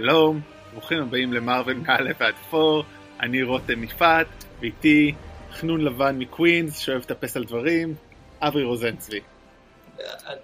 [0.00, 0.40] שלום,
[0.72, 2.84] ברוכים הבאים למרוויל מא' ועד פור,
[3.20, 4.26] אני רותם יפעת,
[4.60, 5.14] ואיתי
[5.52, 7.94] חנון לבן מקווינס, שאוהב לטפס על דברים,
[8.40, 9.20] אברי רוזנצבי.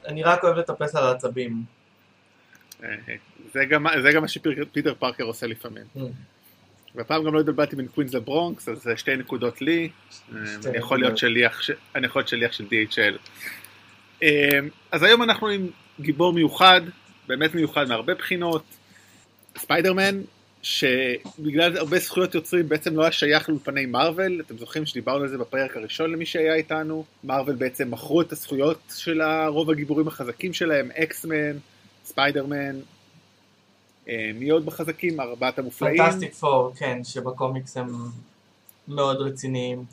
[0.07, 1.63] אני רק אוהב לטפס על העצבים.
[2.83, 2.89] אה,
[3.53, 5.85] זה גם, זה גם מה שפיטר פארקר עושה לפעמים.
[5.97, 6.01] ממ.
[6.95, 9.89] והפעם גם לא התבלבלתי בין קווינס לברונקס, אז זה שתי נקודות לי.
[10.35, 11.61] אה, אני יכול להיות שליח,
[11.95, 13.19] אני יכול להיות שליח של DHL.
[14.23, 14.59] אה,
[14.93, 15.67] אז היום אנחנו עם
[16.01, 16.81] גיבור מיוחד,
[17.29, 18.65] באמת מיוחד מהרבה בחינות,
[19.59, 20.21] ספיידרמן,
[20.63, 25.39] שבגלל הרבה זכויות יוצרים בעצם לא היה שייך לאולפני מארוול, אתם זוכרים שדיברנו על זה
[25.39, 30.91] בפרק הראשון למי שהיה איתנו, מארוול בעצם מכרו את הזכויות של רוב הגיבורים החזקים שלהם,
[30.91, 31.57] אקסמן,
[32.05, 32.81] ספיידרמן,
[34.09, 35.21] אה, מי עוד בחזקים?
[35.21, 35.97] ארבעת המופלאים.
[35.97, 37.89] פנטסטיק פור, כן, שבקומיקס הם
[38.89, 39.85] מאוד רציניים.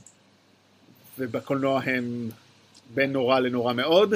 [1.19, 2.29] ובקולנוע הם
[2.94, 4.13] בין נורא לנורא מאוד.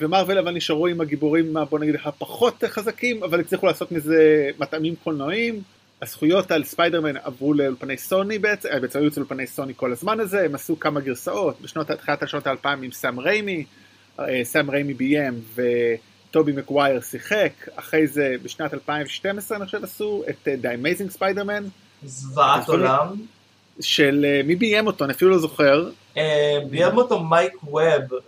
[0.00, 5.62] ומרוויל אבל נשארו עם הגיבורים בוא נגיד הפחות חזקים אבל הצליחו לעשות מזה מטעמים קולנועיים.
[6.02, 10.20] הזכויות על ספיידרמן עברו לאולפני סוני בעצם, אה, בעצם היו אצל אולפני סוני כל הזמן
[10.20, 13.64] הזה, הם עשו כמה גרסאות, בשנות, תחילת השנות האלפיים עם סאם ריימי,
[14.20, 20.48] אה, סאם ריימי ביים וטובי מקווייר שיחק, אחרי זה בשנת 2012 אני חושב עשו את
[20.48, 21.62] אה, The Amazing Spider-Man,
[22.04, 23.16] זוועת עולם.
[23.80, 27.82] של אה, מי ביים אותו, אני אפילו לא זוכר, אה, ביים אותו מייק ווב,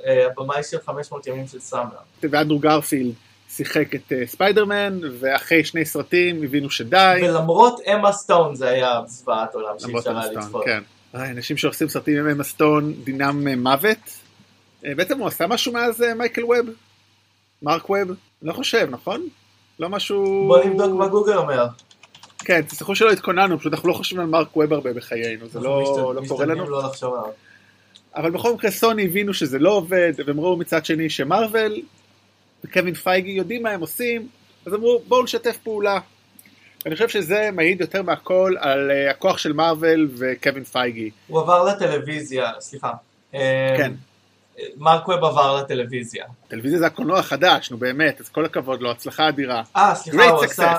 [0.07, 1.91] אה, הבמאי של 500 ימים של סאמר.
[2.23, 3.15] ואנדרו גרפילד
[3.49, 7.21] שיחק את ספיידרמן, ואחרי שני סרטים הבינו שדי.
[7.23, 10.65] ולמרות אמה סטון זה היה זוועת עולם שאי אפשר היה לצפות.
[10.65, 10.83] כן.
[11.15, 13.99] אנשים שעושים סרטים עם אמה סטון דינם מוות.
[14.83, 16.67] בעצם הוא עשה משהו מאז מייקל ווב?
[17.63, 18.09] מרק ווב?
[18.43, 19.29] לא חושב, נכון?
[19.79, 20.45] לא משהו...
[20.49, 21.67] בוא נבדוק מה גוגל אומר.
[22.47, 26.15] כן, תסלחו שלא התכוננו, פשוט אנחנו לא חושבים על מרק ווב הרבה בחיינו, זה לא,
[26.15, 26.71] לא קורה לנו.
[26.71, 27.33] לא.
[28.17, 31.83] אבל בכל מקרה סוני הבינו שזה לא עובד, והם ראו מצד שני שמרוויל
[32.65, 34.29] וקווין פייגי יודעים מה הם עושים,
[34.67, 35.99] אז אמרו בואו נשתף פעולה.
[36.87, 41.11] אני חושב שזה מעיד יותר מהכל על uh, הכוח של מארוול וקווין פייגי.
[41.27, 42.93] הוא עבר לטלוויזיה, סליחה.
[43.35, 43.93] אה, כן.
[44.77, 46.25] מרק ווב עבר לטלוויזיה.
[46.49, 49.63] טלוויזיה זה הקולנוע החדש, נו באמת, אז כל הכבוד לו, הצלחה אדירה.
[49.77, 50.45] אה, סליחה, הוא.
[50.45, 50.77] עשה,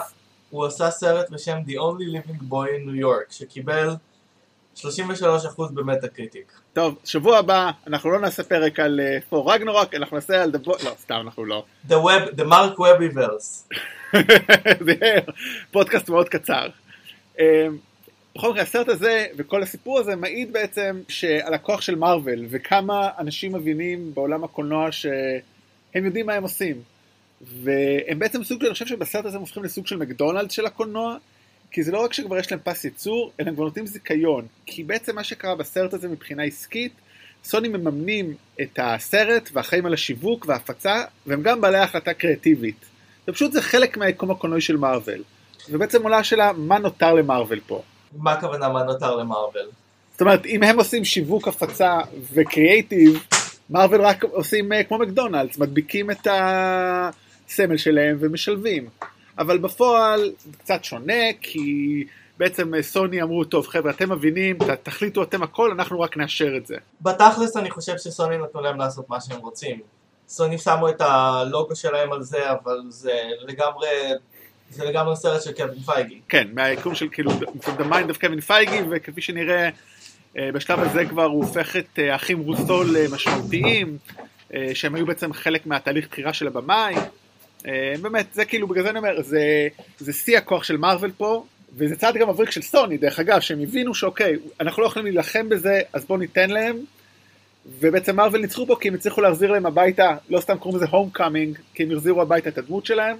[0.49, 3.89] הוא עשה סרט בשם The Only Living Boy in New York, שקיבל
[4.77, 4.81] 33%
[5.73, 6.51] ב Metacritic.
[6.73, 8.99] טוב, שבוע הבא אנחנו לא נעשה פרק על
[9.29, 10.71] Thor Ragnarok, אנחנו נעשה על דבו...
[10.83, 11.63] לא, סתם אנחנו לא.
[11.89, 13.75] The Web, The Mark Webiverse.
[14.85, 14.95] זה
[15.71, 16.67] פודקאסט מאוד קצר.
[17.39, 17.77] אמ,
[18.35, 23.53] בכל מקרה הסרט הזה וכל הסיפור הזה מעיד בעצם שעל הכוח של מארוול וכמה אנשים
[23.53, 26.81] מבינים בעולם הקולנוע שהם יודעים מה הם עושים.
[27.41, 31.17] והם בעצם סוג של, אני חושב שבסרט הזה הם הופכים לסוג של מקדונלד של הקולנוע,
[31.71, 34.45] כי זה לא רק שכבר יש להם פס ייצור, אלא הם כבר נותנים זיכיון.
[34.65, 36.91] כי בעצם מה שקרה בסרט הזה מבחינה עסקית,
[37.43, 42.85] סוני מממנים את הסרט ואחראים על השיווק וההפצה, והם גם בעלי החלטה קריאטיבית.
[43.27, 45.23] ופשוט זה חלק מהיקום הקולנועי של מארוול.
[45.69, 47.81] ובעצם עולה השאלה, מה נותר למארוול פה?
[48.17, 49.65] מה הכוונה מה נותר למרוויל?
[50.11, 51.97] זאת אומרת, אם הם עושים שיווק, הפצה
[52.33, 53.23] וקריאייטיב,
[53.69, 56.27] מארוול רק עושים אה, כמו מקדונלדס, מדביקים את
[57.47, 58.89] הסמל שלהם ומשלבים.
[59.37, 62.03] אבל בפועל זה קצת שונה, כי
[62.37, 66.67] בעצם אה, סוני אמרו, טוב חבר'ה, אתם מבינים, תחליטו אתם הכל, אנחנו רק נאשר את
[66.67, 66.75] זה.
[67.01, 69.79] בתכלס אני חושב שסוני נתנו להם לעשות מה שהם רוצים.
[70.27, 73.13] סוני שמו את הלוגו שלהם על זה, אבל זה
[73.47, 73.87] לגמרי,
[74.69, 76.21] זה לגמרי סרט של קווין פייגי.
[76.29, 79.69] כן, מהיקום של כאילו, from the mind of קווין פייגי, וכפי שנראה,
[80.37, 83.97] אה, בשלב הזה כבר הוא הופך את אה, האחים רוסו למשמעותיים,
[84.73, 86.95] שהם היו בעצם חלק מהתהליך בחירה של הבמאי.
[87.65, 89.67] אה, באמת, זה כאילו, בגלל זה אני אומר, זה,
[89.99, 91.45] זה שיא הכוח של מארוול פה,
[91.77, 95.49] וזה צעד גם מבריק של סוני, דרך אגב, שהם הבינו שאוקיי, אנחנו לא יכולים להילחם
[95.49, 96.77] בזה, אז בואו ניתן להם.
[97.79, 101.57] ובעצם מארוול ניצחו פה כי הם הצליחו להחזיר להם הביתה, לא סתם קוראים לזה Homecoming,
[101.73, 103.17] כי הם החזירו הביתה את הדמות שלהם.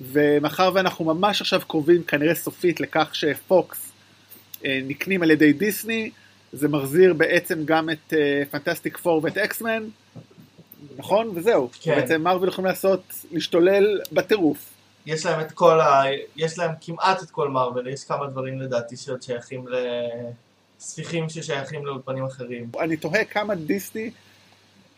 [0.00, 3.92] ומאחר ואנחנו ממש עכשיו קרובים כנראה סופית לכך שפוקס
[4.64, 6.10] אה, נקנים על ידי דיסני,
[6.52, 8.12] זה מחזיר בעצם גם את
[8.50, 9.82] Fantastic Four ואת אקסמן,
[10.96, 11.30] נכון?
[11.34, 11.68] וזהו.
[11.80, 11.94] כן.
[11.94, 13.02] בעצם מרוויל יכולים לעשות,
[13.32, 14.58] להשתולל בטירוף.
[15.06, 16.02] יש להם את כל ה...
[16.36, 19.74] יש להם כמעט את כל מרוויל, יש כמה דברים לדעתי שעוד שייכים ל...
[20.80, 22.70] ספיחים ששייכים לאולפנים אחרים.
[22.80, 24.10] אני תוהה כמה דיסני,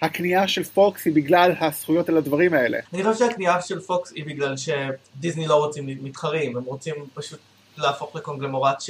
[0.03, 2.79] הקנייה של פוקס היא בגלל הזכויות על הדברים האלה.
[2.95, 7.39] אני חושב שהקנייה של פוקס היא בגלל שדיסני לא רוצים מתחרים, הם רוצים פשוט
[7.77, 8.83] להפוך לקונגלמורט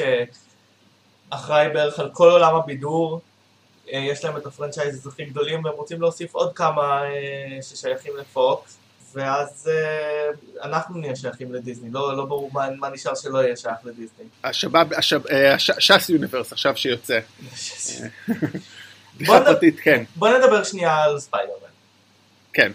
[1.30, 3.20] שאחראי בערך על כל עולם הבידור,
[3.92, 8.76] יש להם את ה franchises הכי גדולים והם רוצים להוסיף עוד כמה אה, ששייכים לפוקס,
[9.14, 10.28] ואז אה,
[10.68, 14.24] אנחנו נהיה שייכים לדיסני, לא, לא ברור מה, מה נשאר שלא יהיה שייך לדיסני.
[14.44, 17.18] השב"ב, השב- אה, הש- ש"ס Universe עכשיו שיוצא.
[18.28, 18.38] בוא
[19.16, 21.68] בדיחה פרטית, כן, בוא נדבר שנייה על ספיידרמן.
[22.52, 22.72] כן.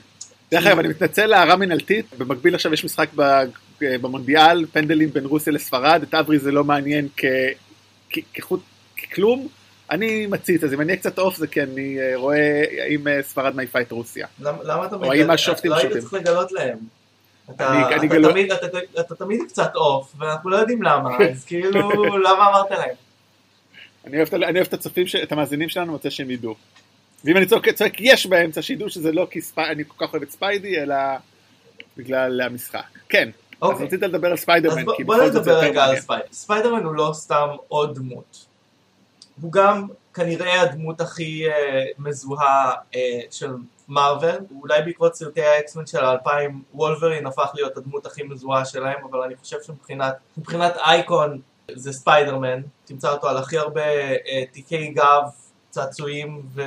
[0.51, 3.43] דרך אגב, אני מתנצל להערה מנהלתית, במקביל עכשיו יש משחק אה,
[3.81, 7.07] במונדיאל, פנדלים בין רוסיה לספרד, את אברי זה לא מעניין
[8.33, 8.61] כחוט,
[9.03, 9.47] ככלום.
[9.93, 13.23] אני מציץ, אז אם אני אהיה קצת off זה כי אני אה, רואה האם אה,
[13.23, 14.27] ספרד מעיפה את רוסיה.
[14.39, 15.97] למ- למה אתה או האם השופטים לא היית?
[15.97, 16.77] צריך לגלות להם.
[17.49, 21.79] אתה, תמיד, קצת off, ואנחנו לא יודעים למה, אז כאילו,
[22.17, 22.95] למה אמרת להם?
[24.05, 24.27] אני אוהב,
[24.67, 26.55] את הצופים, את המאזינים שלנו, רוצה שהם ידעו.
[27.23, 27.67] ואם אני צועק,
[27.99, 30.95] יש באמצע, שידעו שזה לא כי אני כל כך אוהב את ספיידי, אלא
[31.97, 32.83] בגלל המשחק.
[33.09, 33.85] כן, אז אוקיי.
[33.85, 35.99] רצית לדבר על אז ספיידרמן, כי בוא נדבר רגע על.
[35.99, 36.33] ספיידרמן.
[36.33, 38.52] ספיידרמן הוא לא סתם עוד דמות.
[39.41, 43.51] הוא גם כנראה הדמות הכי אה, מזוהה אה, של
[43.89, 49.19] מארוול, אולי בעקבות סרטי האקסמן של האלפיים וולברין הפך להיות הדמות הכי מזוהה שלהם, אבל
[49.19, 51.41] אני חושב שמבחינת מבחינת אייקון
[51.71, 55.23] זה ספיידרמן, תמצא אותו על הכי הרבה אה, תיקי גב,
[55.69, 56.61] צעצועים ו...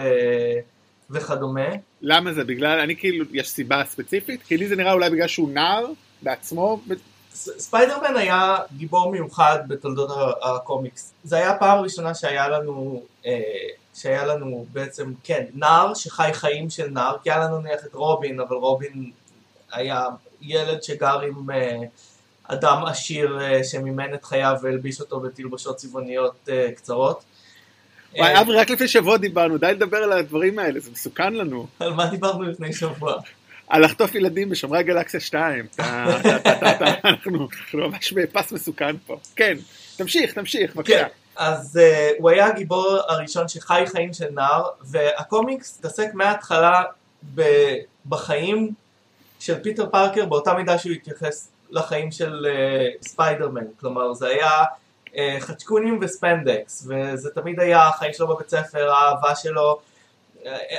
[1.11, 1.69] וכדומה.
[2.03, 2.45] למה זה?
[2.45, 4.43] בגלל, אני כאילו, יש סיבה ספציפית?
[4.43, 5.87] כי לי זה נראה אולי בגלל שהוא נער
[6.23, 6.81] בעצמו,
[7.37, 10.11] ספיידרמן היה גיבור מיוחד בתולדות
[10.43, 11.12] הקומיקס.
[11.25, 13.41] זה היה הפעם הראשונה שהיה לנו, אה,
[13.94, 18.41] שהיה לנו בעצם, כן, נער שחי חיים של נער, כי היה לנו נניח את רובין,
[18.41, 19.11] אבל רובין
[19.73, 20.06] היה
[20.43, 21.79] ילד שגר עם אה,
[22.44, 27.25] אדם עשיר אה, שמימן את חייו והלביש אותו בתלבושות צבעוניות אה, קצרות.
[28.19, 31.67] וואי, אברי, רק לפני שבוע דיברנו, די לדבר על הדברים האלה, זה מסוכן לנו.
[31.81, 33.15] על מה דיברנו לפני שבוע?
[33.69, 35.67] על לחטוף ילדים בשומרי הגלקסיה 2.
[35.75, 39.19] אתה- אתה- אתה- אתה- אנחנו ממש בפס מסוכן פה.
[39.37, 39.57] כן,
[39.97, 41.07] תמשיך, תמשיך, כן, בבקשה.
[41.37, 46.83] אז אה, הוא היה הגיבור הראשון שחי חיים של נער, והקומיקס התעסק מההתחלה
[47.35, 47.75] ב-
[48.09, 48.71] בחיים
[49.41, 54.51] של פיטר פארקר באותה מידה שהוא התייחס לחיים של אה, ספיידרמן, כלומר זה היה
[55.07, 55.11] uh,
[55.41, 59.79] חצ'קונים וספנדקס, וזה תמיד היה החיים שלו בבית ספר, האהבה שלו,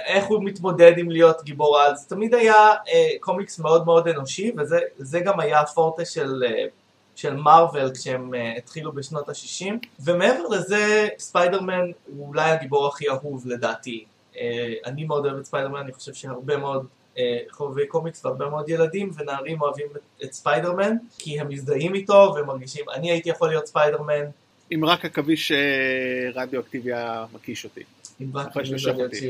[0.05, 4.51] איך הוא מתמודד עם להיות גיבור על, זה תמיד היה uh, קומיקס מאוד מאוד אנושי,
[4.57, 6.43] וזה זה גם היה הפורטה של...
[6.47, 6.69] Uh,
[7.15, 13.47] של מארוול כשהם uh, התחילו בשנות ה-60 ומעבר לזה ספיידרמן הוא אולי הגיבור הכי אהוב
[13.47, 14.05] לדעתי.
[14.33, 14.37] uh,
[14.85, 16.85] אני מאוד אוהב את ספיידרמן אני חושב שהרבה מאוד
[17.15, 17.19] uh,
[17.51, 22.45] חובבי קומיקס והרבה מאוד ילדים ונערים אוהבים את, את ספיידרמן כי הם מזדהים איתו והם
[22.45, 24.25] מרגישים אני הייתי יכול להיות ספיידרמן.
[24.73, 27.83] אם רק עכביש אה, רדיואקטיבי היה מקיש אותי.
[28.21, 29.15] אם רק אני יודעת.
[29.15, 29.23] ש-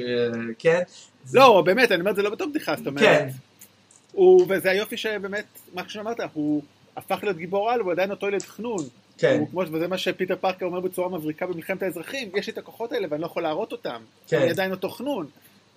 [0.60, 0.82] כן
[1.34, 3.04] לא, באמת, אני אומר את זה לא בתור בדיחה, זאת אומרת.
[3.04, 3.30] כן
[4.50, 6.64] וזה היופי שבאמת, מה שאמרת, הוא
[6.98, 8.84] הפך להיות גיבור על, הוא עדיין אותו ילד חנון.
[9.18, 12.58] כן הוא כמו, וזה מה שפיטר פארקר אומר בצורה מבריקה במלחמת האזרחים, יש לי את
[12.58, 14.02] הכוחות האלה ואני לא יכול להראות אותם.
[14.28, 14.42] כן.
[14.42, 15.28] אני עדיין אותו חנון,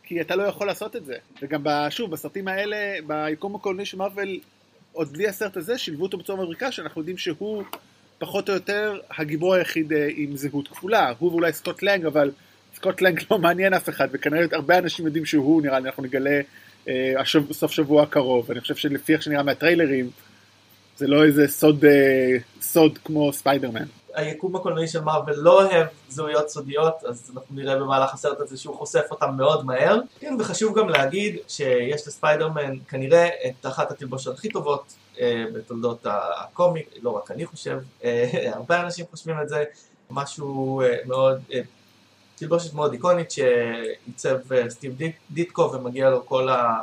[0.02, 1.14] כי אתה לא יכול לעשות את זה.
[1.42, 2.76] וגם, שוב, בסרטים האלה,
[3.06, 4.38] ביקום הקולני של מארוול,
[4.92, 7.62] עוד בלי הסרט הזה, שילבו אותו בצורה מבריקה, שאנחנו יודעים שהוא
[8.18, 11.12] פחות או יותר הגיבור היחיד אה, עם זהות כפולה.
[11.18, 12.30] הוא ואולי סקוט לנג, אבל
[12.80, 16.40] סקוט לנג לא מעניין אף אחד, וכנראה הרבה אנשים יודעים שהוא, נראה לי, אנחנו נגלה
[16.88, 18.50] אה, השב, סוף שבוע הקרוב.
[18.50, 20.10] אני חושב שלפי איך שנראה מהטריילרים,
[20.96, 23.84] זה לא איזה סוד, אה, סוד כמו ספיידרמן.
[24.14, 28.76] היקום הקולנועי של מארוול לא אוהב זהויות סודיות, אז אנחנו נראה במהלך הסרט הזה שהוא
[28.76, 30.00] חושף אותם מאוד מהר.
[30.20, 36.88] כן, וחשוב גם להגיד שיש לספיידרמן כנראה את אחת התלבושות הכי טובות אה, בתולדות הקומיק,
[37.02, 39.64] לא רק אני חושב, אה, הרבה אנשים חושבים את זה,
[40.10, 41.60] משהו אה, מאוד, אה,
[42.40, 46.80] תלבושת מאוד איקונית שעיצב אה, סטיב דיט, דיטקו ומגיע לו כל ה...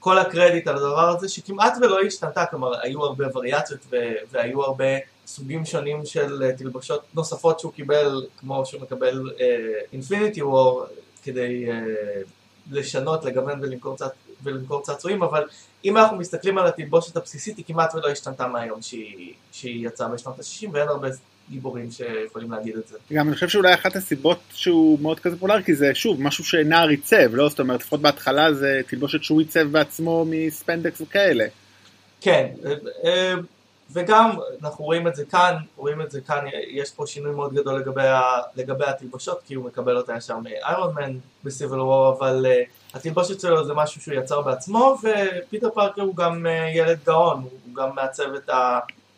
[0.00, 4.84] כל הקרדיט על הדבר הזה שכמעט ולא השתנתה, כלומר היו הרבה וריאציות ו- והיו הרבה
[5.26, 9.30] סוגים שונים של אה, תלבושות נוספות שהוא קיבל, כמו שהוא מקבל
[9.92, 10.84] אינפיניטי uh, וור,
[11.22, 11.72] כדי uh,
[12.70, 14.06] לשנות, לגוון ולמכור, צע,
[14.42, 15.48] ולמכור צעצועים, אבל
[15.84, 20.38] אם אנחנו מסתכלים על התלבושת הבסיסית היא כמעט ולא השתנתה מהיום שהיא, שהיא יצאה בשנות
[20.38, 21.08] ה-60 ואין הרבה
[21.50, 22.98] גיבורים שיכולים להגיד את זה.
[23.12, 26.88] גם אני חושב שאולי אחת הסיבות שהוא מאוד כזה פולר, כי זה שוב משהו שנער
[26.88, 27.48] עיצב, לא?
[27.48, 31.44] זאת אומרת, לפחות בהתחלה זה תלבושת שהוא עיצב בעצמו מספנדקס וכאלה.
[32.20, 33.34] כן, אה, אה,
[33.92, 34.30] וגם
[34.62, 38.06] אנחנו רואים את זה כאן, רואים את זה כאן, יש פה שינוי מאוד גדול לגבי,
[38.06, 38.22] ה,
[38.56, 43.40] לגבי התלבושות, כי הוא מקבל אותה ישר מאיירון מן ב Civil War, אבל uh, התלבושת
[43.40, 47.94] שלו זה משהו שהוא יצר בעצמו, ופיטר פארקר הוא גם uh, ילד גאון, הוא גם
[47.94, 48.50] מעצב את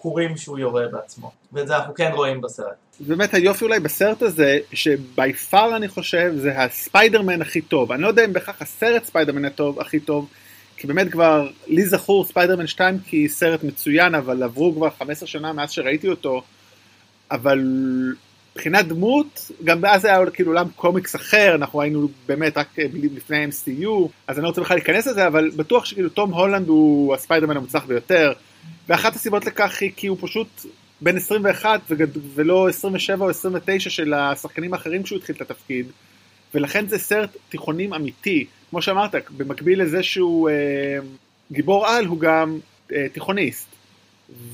[0.02, 2.66] הקורים שהוא יורה בעצמו, ואת זה אנחנו כן רואים בסרט.
[3.00, 7.92] באמת היופי אולי בסרט הזה, ש by far אני חושב זה הספיידרמן הכי טוב.
[7.92, 10.28] אני לא יודע אם בהכרח הסרט ספיידרמן הטוב, הכי טוב,
[10.76, 15.52] כי באמת כבר, לי זכור ספיידרמן 2 כי סרט מצוין, אבל עברו כבר 15 שנה
[15.52, 16.42] מאז שראיתי אותו,
[17.30, 17.61] אבל
[18.52, 24.09] מבחינת דמות, גם אז היה כאילו עולם קומיקס אחר, אנחנו היינו באמת רק לפני MCU,
[24.26, 27.85] אז אני לא רוצה בכלל להיכנס לזה, אבל בטוח שכאילו תום הולנד הוא הספיידרמן המוצלח
[27.85, 28.32] ביותר,
[28.88, 30.66] ואחת הסיבות לכך היא כי הוא פשוט
[31.00, 31.81] בן 21
[32.35, 35.87] ולא 27 או 29 של השחקנים האחרים כשהוא התחיל את התפקיד,
[36.54, 38.47] ולכן זה סרט תיכונים אמיתי.
[38.71, 40.54] כמו שאמרת, במקביל לזה שהוא אה,
[41.52, 42.59] גיבור על, הוא גם
[42.92, 43.66] אה, תיכוניסט.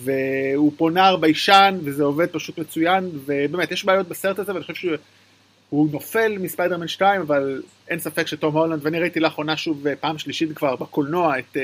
[0.02, 4.74] והוא פה נער ביישן, וזה עובד פשוט מצוין, ובאמת, יש בעיות בסרט הזה, ואני חושב
[5.68, 10.56] שהוא נופל מספיידרמן 2, אבל אין ספק שתום הולנד, ואני ראיתי לאחרונה שוב פעם שלישית
[10.56, 11.56] כבר בקולנוע את,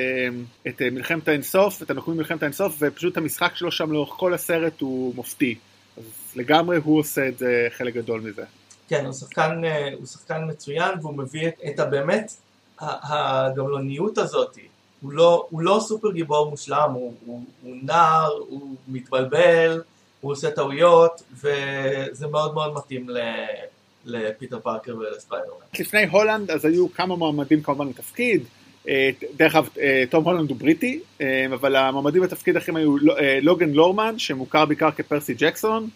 [0.69, 5.15] את מלחמת האינסוף, את הנוקמים מלחמת האינסוף, ופשוט המשחק שלו שם לאורך כל הסרט הוא
[5.15, 5.55] מופתי.
[5.97, 8.45] אז לגמרי הוא עושה את זה חלק גדול מזה.
[8.89, 9.61] כן, הוא שחקן,
[9.97, 12.33] הוא שחקן מצוין, והוא מביא את הבאמת,
[12.81, 14.59] הגמלוניות הזאת.
[15.01, 19.83] הוא לא, הוא לא סופר גיבור מושלם, הוא, הוא, הוא נער, הוא מתבלבל,
[20.21, 23.19] הוא עושה טעויות, וזה מאוד מאוד מתאים ל,
[24.05, 25.65] לפיטר פארקר ולספיידרמן.
[25.79, 28.45] לפני הולנד אז היו כמה מועמדים כמובן לתפקיד,
[28.89, 32.97] אה, דרך אגב, אה, תום הולנד הוא בריטי, אה, אבל המועמדים לתפקיד אחרים היו
[33.43, 35.89] לוגן לורמן, שמוכר בעיקר כפרסי ג'קסון,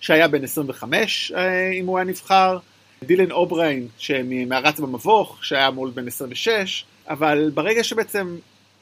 [0.00, 1.32] שהיה בן 25
[1.80, 2.58] אם הוא היה נבחר,
[3.02, 8.36] דילן אובריין, שמהרץ במבוך, שהיה מול בן 26, אבל ברגע שבעצם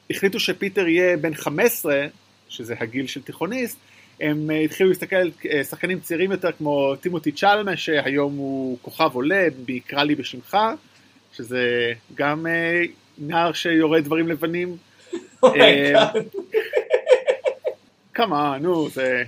[0.09, 2.05] החליטו שפיטר יהיה בן 15,
[2.49, 3.77] שזה הגיל של תיכוניסט,
[4.21, 5.31] הם התחילו להסתכל על
[5.69, 10.57] שחקנים צעירים יותר כמו טימותי שאלאמה, שהיום הוא כוכב עולה, בקרא לי בשמך,
[11.33, 12.45] שזה גם
[13.17, 14.77] נער שיורה דברים לבנים.
[18.13, 19.23] כמה, נו, זה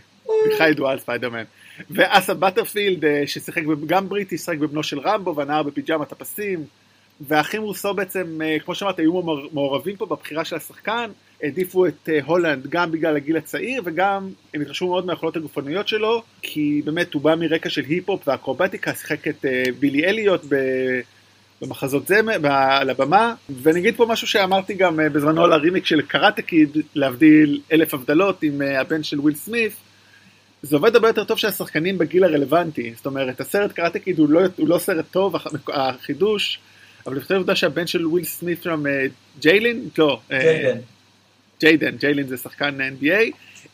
[0.46, 1.44] בדיחה ידועה על ספיידרמן.
[1.90, 6.66] ואסה בטרפילד, ששיחק גם בריטי, שיחק בבנו של רמבו, והנער בפיג'מת הפסים.
[7.22, 11.12] והאחים רוסו בעצם, כמו שאמרת, היו מעורבים פה בבחירה של השחקן,
[11.44, 16.82] העדיפו את הולנד גם בגלל הגיל הצעיר וגם הם התרשמו מאוד מהיכולות הגופניות שלו, כי
[16.86, 19.46] באמת הוא בא מרקע של היפ-הופ ואקרובטיקה, שיחק את
[19.80, 20.42] בילי אליוט
[21.62, 26.42] במחזות זה, על הבמה, ואני אגיד פה משהו שאמרתי גם בזמנו על הרימיק של קראטה
[26.42, 29.72] קיד, להבדיל אלף הבדלות עם הבן של וויל סמית,
[30.62, 34.42] זה עובד הרבה יותר טוב שהשחקנים בגיל הרלוונטי, זאת אומרת הסרט קראטה קיד הוא לא,
[34.58, 35.36] הוא לא סרט טוב,
[35.68, 36.60] החידוש
[37.06, 38.84] אבל לפני עובדה שהבן של וויל סמית שם,
[39.40, 39.90] ג'יילין?
[39.98, 40.20] לא.
[40.30, 40.78] ג'יידן.
[41.66, 43.32] ג'יידן, ג'יילין זה שחקן NBA.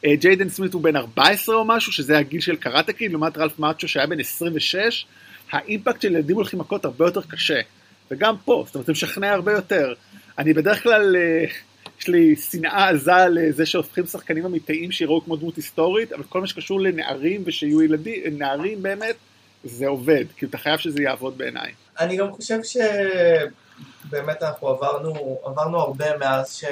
[0.07, 3.87] ג'יידן סמית הוא בן 14 או משהו, שזה הגיל של קראטה קיד, לעומת רלף מאצ'ו
[3.87, 5.05] שהיה בן 26.
[5.51, 7.59] ה impact של ילדים הולכים מכות הרבה יותר קשה.
[8.11, 9.93] וגם פה, זאת אומרת, זה משכנע הרבה יותר.
[10.37, 11.15] אני בדרך כלל,
[11.99, 16.47] יש לי שנאה עזה לזה שהופכים שחקנים אמיתיים שיראו כמו דמות היסטורית, אבל כל מה
[16.47, 19.15] שקשור לנערים ושיהיו ילדים, נערים באמת,
[19.63, 21.71] זה עובד, כי אתה חייב שזה יעבוד בעיניי.
[21.99, 22.59] אני גם חושב
[24.03, 26.65] שבאמת אנחנו עברנו, עברנו הרבה מאז, ש...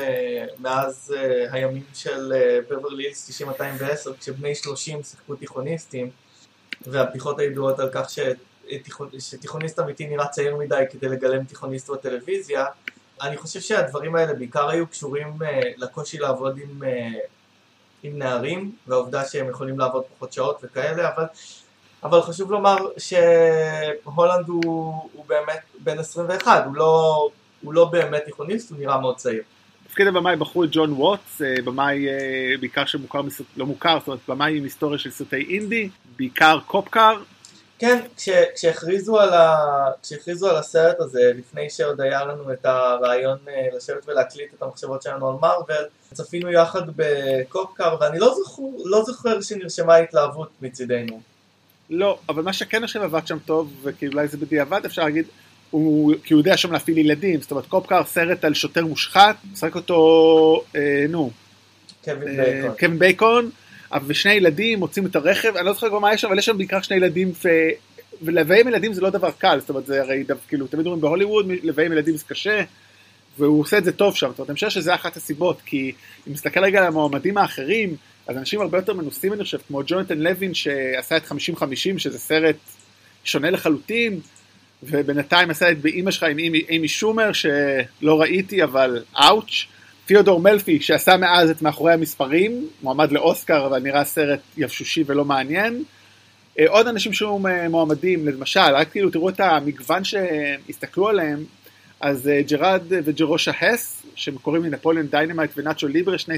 [0.60, 2.34] מאז uh, הימים של
[2.70, 6.10] בברלי הילס 9210, כשבני 30 שיחקו תיכוניסטים,
[6.82, 12.66] והבדיחות הידועות על כך שתיכון, שתיכוניסט אמיתי נראה צעיר מדי כדי לגלם תיכוניסט בטלוויזיה.
[13.22, 15.46] אני חושב שהדברים האלה בעיקר היו קשורים uh,
[15.78, 17.18] לקושי לעבוד עם, uh,
[18.04, 21.24] עם נערים, והעובדה שהם יכולים לעבוד פחות שעות וכאלה, אבל
[22.04, 27.30] אבל חשוב לומר שהולנד הוא, הוא באמת בן 21, הוא לא,
[27.62, 29.42] הוא לא באמת תיכוניסט, הוא נראה מאוד צעיר.
[29.88, 32.08] תפקיד הבמאי בחרו את ג'ון ווטס, במאי
[32.60, 33.22] בעיקר שמוכר,
[33.58, 37.18] לא מוכר, זאת אומרת במאי עם היסטוריה של סרטי אינדי, בעיקר קופקאר.
[37.80, 39.56] כן, כש, כשהכריזו, על ה,
[40.04, 43.38] כשהכריזו על הסרט הזה, לפני שעוד היה לנו את הרעיון
[43.78, 49.42] לשבת ולהקליט את המחשבות שלנו על מארוול, צפינו יחד בקופקאר, ואני לא זוכר, לא זוכר
[49.42, 51.22] שנרשמה התלהבות מצידנו.
[51.90, 55.26] לא, אבל מה שכן עכשיו עבד שם טוב, וכי אולי זה בדיעבד אפשר להגיד,
[55.72, 59.76] הוא, כי הוא יודע שם להפעיל ילדים, זאת אומרת קופקאר סרט על שוטר מושחת, משחק
[59.76, 61.32] אותו, אה, נו,
[62.04, 63.50] קווין אה, בייקון, קווין בייקון,
[64.08, 66.58] ושני ילדים מוצאים את הרכב, אני לא זוכר כבר מה יש שם, אבל יש שם
[66.58, 67.50] בעיקר שני ילדים, ו...
[68.22, 71.92] ולביים ילדים זה לא דבר קל, זאת אומרת זה הרי כאילו תמיד אומרים בהוליווד, לביים
[71.92, 72.62] ילדים זה קשה,
[73.40, 75.92] והוא עושה את זה טוב שם, זאת אומרת אני חושב שזה אחת הסיבות, כי
[76.28, 77.96] אם נסתכל רגע על המועמדים האחרים,
[78.28, 81.34] אז אנשים הרבה יותר מנוסים אני חושב, כמו ג'ונתן לוין שעשה את 50-50
[81.98, 82.56] שזה סרט
[83.24, 84.20] שונה לחלוטין,
[84.84, 89.66] ובינתיים עשה את באימא שלך עם אימי, אימי שומר שלא ראיתי אבל אאוץ',
[90.06, 95.84] תיאודור מלפי שעשה מאז את מאחורי המספרים, מועמד לאוסקר אבל נראה סרט יבשושי ולא מעניין.
[96.68, 101.44] עוד אנשים שהיו מועמדים, למשל, רק כאילו תראו את המגוון שהסתכלו עליהם,
[102.02, 106.38] אז ג'רד וג'רושה הס, שקוראים לי נפוליאון דיינמייט ונאצ'ו ליברה, שני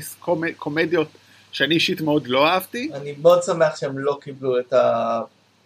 [0.58, 1.08] קומדיות
[1.52, 2.90] שאני אישית מאוד לא אהבתי.
[2.94, 5.22] אני מאוד שמח שהם לא קיבלו את, ה...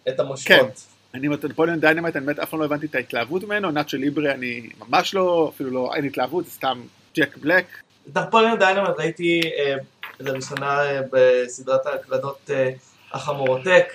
[0.08, 0.56] את המושכות.
[0.58, 1.18] כן.
[1.18, 4.70] אני נפוליאון דיינמייט, אני באמת אף פעם לא הבנתי את ההתלהבות ממנו, נאצ'ו ליברה אני
[4.78, 6.82] ממש לא, אפילו לא, אין התלהבות, זה סתם
[7.16, 7.66] ג'ק בלק.
[8.16, 9.76] נפוליאון דיינמייט ראיתי אה,
[10.20, 12.70] לראשונה אה, בסדרת ההקלטות אה,
[13.12, 13.92] החמורותק,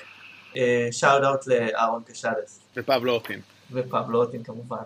[0.92, 2.60] shout out לאהרון קשלס.
[2.78, 3.40] ופבלו אוטין.
[3.72, 4.78] ופבלו אוטין כמובן.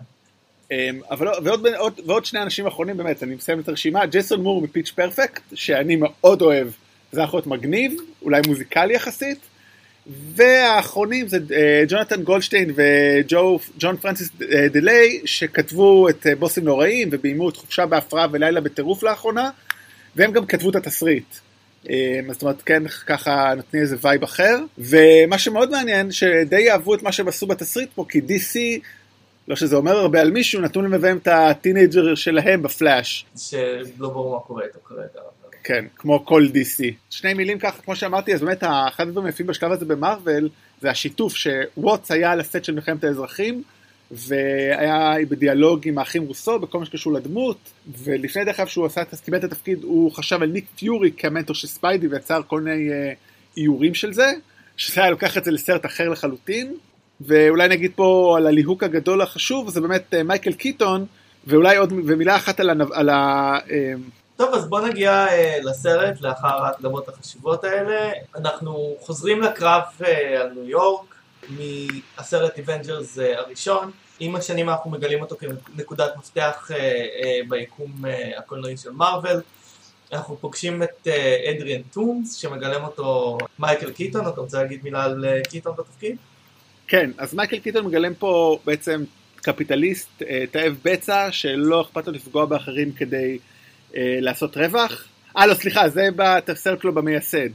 [1.10, 4.67] אבל ועוד, ועוד, ועוד שני אנשים אחרונים באמת, אני מסיים את הרשימה, ג'ייסון מור מ
[4.67, 6.68] Pitch Perfect, שאני מאוד אוהב,
[7.12, 9.38] זה יכול להיות מגניב, אולי מוזיקלי יחסית,
[10.34, 11.38] והאחרונים זה
[11.88, 14.30] ג'ונתן גולדשטיין וג'ון פרנסיס
[14.72, 19.50] דיילי, שכתבו את בוסים נוראים וביימו את חופשה בהפרעה ולילה בטירוף לאחרונה,
[20.16, 21.34] והם גם כתבו את התסריט.
[21.90, 24.58] אה, זאת אומרת, כן, ככה נותנים איזה vibe אחר.
[24.78, 28.58] ומה שמאוד מעניין, שדי אהבו את מה שהם עשו בתסריט פה, כי DC,
[29.48, 33.26] לא שזה אומר הרבה על מישהו, נתנו למביים את הטינג'ר שלהם בפלאש.
[33.36, 35.20] שלא ברור מה קורה איתו כרגע.
[35.64, 36.84] כן, כמו כל DC.
[37.10, 40.48] שני מילים ככה, כמו שאמרתי, אז באמת אחד הדברים היפים בשלב הזה במארוול,
[40.80, 43.62] זה השיתוף שווטס היה על הסט של מלחמת האזרחים,
[44.10, 47.58] והיה בדיאלוג עם האחים רוסו בכל מה שקשור לדמות,
[48.04, 51.66] ולפני דרך אגב שהוא עשה, קיבל את התפקיד, הוא חשב על ניק פיורי כמנטור של
[51.66, 53.12] ספיידי ויצר כל מיני אה,
[53.56, 54.32] איורים של זה,
[54.76, 56.74] שזה היה לוקח את זה לסרט אחר לחלוטין,
[57.20, 61.06] ואולי נגיד פה על הליהוק הגדול החשוב, זה באמת אה, מייקל קיטון,
[61.46, 63.58] ואולי עוד, ומילה אחת על, על ה...
[63.70, 63.92] אה,
[64.36, 68.10] טוב, אז בוא נגיע uh, לסרט לאחר ההקדמות החשובות האלה.
[68.36, 69.82] אנחנו חוזרים לקרב
[70.40, 71.14] על ניו יורק
[71.48, 73.90] מהסרט Avengers הראשון.
[74.20, 78.04] עם השנים אנחנו מגלים אותו כנקודת מפתח uh, uh, ביקום
[78.38, 79.40] הקולנועי של מארוול.
[80.12, 81.08] אנחנו פוגשים את
[81.50, 86.16] אדריאן טומס שמגלם אותו מייקל קיטון, אתה רוצה להגיד מילה על קיטון בתפקיד?
[86.88, 89.04] כן, אז מייקל קיטון מגלם פה בעצם
[89.36, 93.38] קפיטליסט, תאב בצע, שלא אכפת לו לפגוע באחרים כדי
[93.96, 95.08] אה, לעשות רווח.
[95.36, 97.48] אה לא סליחה זה בסרט שלו במייסד.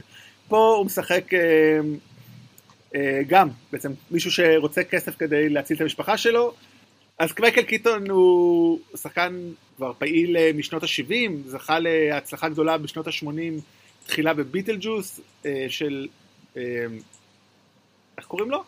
[0.48, 1.40] פה הוא משחק אה,
[2.94, 6.54] אה, גם בעצם מישהו שרוצה כסף כדי להציל את המשפחה שלו.
[7.18, 13.60] אז קווייקל קיטון הוא שחקן כבר פעיל אה, משנות ה-70, זכה להצלחה גדולה בשנות ה-80,
[14.06, 16.08] תחילה בביטל ג'וס אה, של,
[16.56, 16.62] אה,
[18.18, 18.64] איך קוראים לו?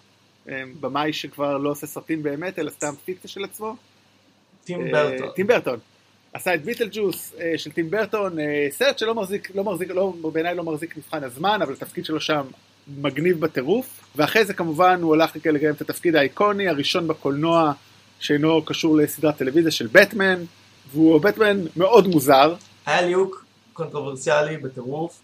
[0.48, 3.76] אה, במאי שכבר לא עושה סרטים באמת, אלא סתם פיקציה של עצמו.
[4.64, 5.28] טים אה, ברטון.
[5.34, 5.78] טים ברטון.
[6.32, 10.12] עשה את ביטל ג'וס אה, של טים ברטון, אה, סרט שלא מחזיק, לא מחזיק, לא,
[10.32, 12.42] בעיניי לא מחזיק מבחן הזמן, אבל התפקיד שלו שם
[12.88, 17.72] מגניב בטירוף, ואחרי זה כמובן הוא הלך לגלם את התפקיד האיקוני הראשון בקולנוע
[18.20, 20.44] שאינו קשור לסדרת טלוויזיה של בטמן,
[20.92, 22.54] והוא בטמן מאוד מוזר.
[22.86, 25.20] היה ליהוק קונטרוברסיאלי בטירוף.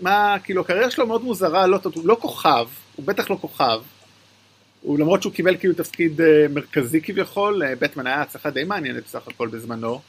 [0.00, 3.80] מה, כאילו הקריירה שלו מאוד מוזרה, לא, לא כוכב, הוא בטח לא כוכב.
[4.82, 9.28] הוא למרות שהוא קיבל כאילו תפקיד אה, מרכזי כביכול, בטמן היה הצלחה די מעניינת בסך
[9.28, 10.00] הכל בזמנו.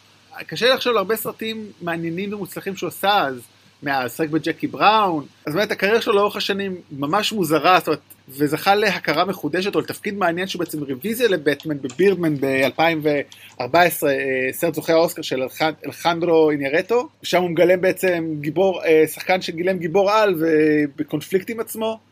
[0.47, 3.41] קשה לחשוב על הרבה סרטים מעניינים ומוצלחים שהוא עשה אז,
[3.83, 9.25] מהשחק בג'קי בראון, אז באמת הקריירה שלו לאורך השנים ממש מוזרה, זאת אומרת, וזכה להכרה
[9.25, 15.41] מחודשת או לתפקיד מעניין שהוא בעצם רוויזיה לבטמן בבירדמן ב-2014, אה, סרט זוכה האוסקר של
[15.85, 22.10] אלחנדרו אינירטו, שם הוא מגלם בעצם גיבור, אה, שחקן שגילם גיבור על ובקונפליקט עם עצמו.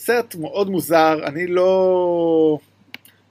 [0.00, 2.58] סרט מאוד מוזר, אני לא,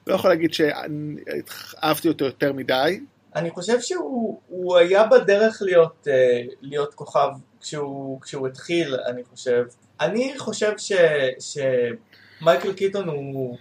[0.08, 3.00] לא יכול להגיד שאהבתי אותו יותר מדי.
[3.36, 7.30] אני חושב שהוא היה בדרך להיות, אה, להיות כוכב
[7.62, 9.64] כשהוא, כשהוא התחיל, אני חושב.
[10.02, 10.92] אני חושב ש,
[11.40, 13.58] שמייקל קיטון הוא,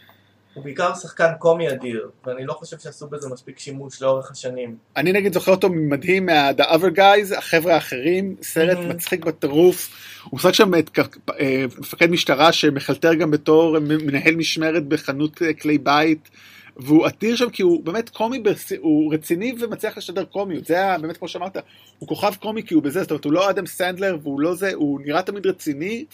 [0.59, 4.77] הוא בעיקר שחקן קומי אדיר, ואני לא חושב שעשו בזה מספיק שימוש לאורך השנים.
[4.97, 8.81] אני נגיד זוכר אותו מדהים מה-The Other Guys, החבר'ה האחרים, סרט mm-hmm.
[8.81, 9.91] מצחיק בטירוף.
[10.25, 10.99] הוא משחק שם את
[11.41, 16.29] אה, מפקד משטרה שמחלטר גם בתור מנהל משמרת בחנות אה, כלי בית.
[16.77, 18.73] והוא אדיר שם כי הוא באמת קומי, ברס...
[18.79, 21.57] הוא רציני ומצליח לשדר קומיות, זה היה באמת כמו שאמרת,
[21.99, 24.71] הוא כוכב קומי כי הוא בזה, זאת אומרת הוא לא אדם סנדלר והוא לא זה,
[24.75, 26.05] הוא נראה תמיד רציני,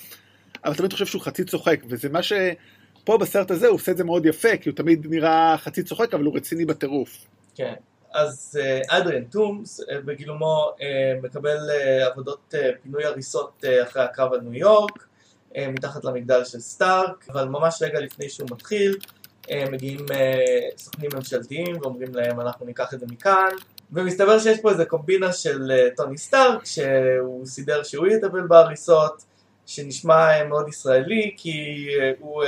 [0.65, 2.23] אבל תמיד חושב שהוא חצי צוחק, וזה מה
[3.05, 6.15] שפה בסרט הזה הוא עושה את זה מאוד יפה, כי הוא תמיד נראה חצי צוחק
[6.15, 7.27] אבל הוא רציני בטירוף.
[7.55, 7.75] כן,
[8.13, 10.87] אז אה, אדריאן טומס אה, בגילומו אה,
[11.23, 11.59] מקבל
[12.13, 15.07] עבודות פינוי הריסות אחרי הקרב על ניו יורק,
[15.59, 18.97] מתחת למגדל של סטארק, אבל ממש רגע לפני שהוא מתחיל,
[19.73, 20.07] מגיעים
[20.77, 23.51] סוכנים ממשלתיים ואומרים להם אנחנו ניקח את זה מכאן
[23.93, 29.25] ומסתבר שיש פה איזה קומבינה של טוני סטארק שהוא סידר שהוא יטפל בהריסות
[29.67, 31.87] שנשמע מאוד ישראלי כי
[32.19, 32.45] הוא,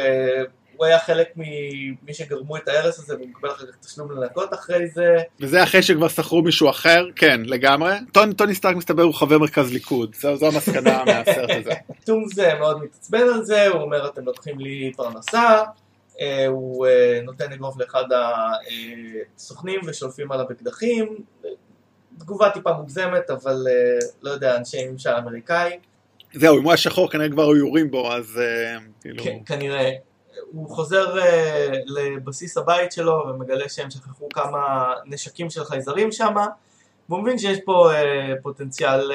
[0.76, 5.16] הוא היה חלק ממי שגרמו את ההרס הזה ומקבל אחר כך תשלום לנקות אחרי זה.
[5.40, 7.06] וזה אחרי שכבר שכרו מישהו אחר?
[7.16, 7.94] כן, לגמרי.
[8.12, 11.72] טוני, טוני סטארק מסתבר הוא חבר מרכז ליכוד, זו, זו המסקנה מהסרט הזה.
[12.04, 15.62] טומס מאוד מתעצבן על זה, הוא אומר אתם לוקחים לי פרנסה.
[16.20, 18.04] אה, הוא אה, נותן אגרוף לאחד
[19.36, 21.16] הסוכנים ושולפים עליו אקדחים,
[22.18, 25.78] תגובה טיפה מוגזמת, אבל אה, לא יודע, אנשי ממשל אמריקאי.
[26.36, 28.40] זהו, אם הוא היה שחור כנראה כבר היו יורים בו, אז
[29.00, 29.24] כאילו...
[29.24, 29.90] כן, כנראה.
[30.52, 31.16] הוא חוזר
[31.86, 36.34] לבסיס הבית שלו ומגלה שהם שכחו כמה נשקים של חייזרים שם,
[37.08, 37.90] והוא מבין שיש פה
[38.42, 39.10] פוטנציאל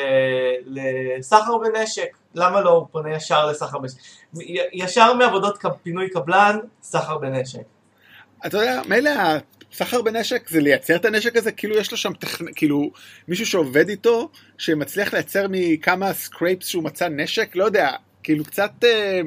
[0.66, 2.18] לסחר בנשק.
[2.36, 2.70] למה לא?
[2.70, 3.98] הוא פונה ישר לסחר בנשק.
[4.74, 7.62] ישר מעבודות פינוי קבלן, סחר בנשק.
[8.46, 9.12] אתה יודע, מילא
[9.74, 10.50] הסחר בנשק?
[10.50, 12.46] זה לייצר את הנשק הזה, כאילו יש לו שם, טכנ...
[12.56, 12.92] כאילו
[13.28, 17.92] מישהו שעובד איתו, שמצליח לייצר מכמה scraps שהוא מצא נשק, לא יודע,
[18.24, 19.22] כאילו קצת, אה,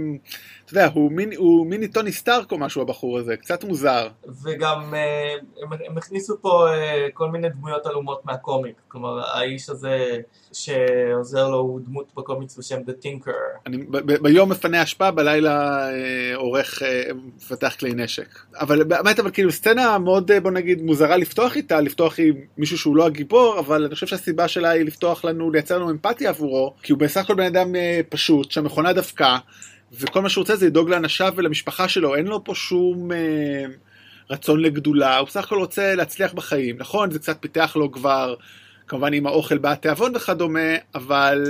[0.64, 4.08] אתה יודע, הוא מיני, הוא מיני טוני סטארק או משהו הבחור הזה, קצת מוזר.
[4.44, 10.18] וגם אה, הם, הם הכניסו פה אה, כל מיני דמויות עלומות מהקומיק, כלומר האיש הזה
[10.52, 13.66] שעוזר לו הוא דמות בקומיקס בשם The Tinker.
[13.66, 16.82] אני ב- ב- ביום מפנה אשפה, בלילה אה, עורך,
[17.36, 18.28] מפתח כלי נשק.
[18.60, 22.96] אבל באמת, אבל כאילו סצנה מאוד, בוא נגיד, מוזרה לפתוח איתה, לפתוח עם מישהו שהוא
[22.96, 26.92] לא הגיבור, אבל אני חושב שהסיבה שלה היא לפתוח לנו, לייצר לנו אמפתיה עבורו, כי
[26.92, 27.72] הוא בסך הכל בן אדם
[28.08, 29.36] פשוט, שהמכונה דווקא,
[30.00, 33.64] וכל מה שהוא רוצה זה לדאוג לאנשיו ולמשפחה שלו, אין לו פה שום אה,
[34.30, 36.76] רצון לגדולה, הוא בסך הכל רוצה להצליח בחיים.
[36.78, 38.34] נכון, זה קצת פיתח לו כבר,
[38.86, 40.60] כמובן עם האוכל בא התיאבון וכדומה,
[40.94, 41.44] אבל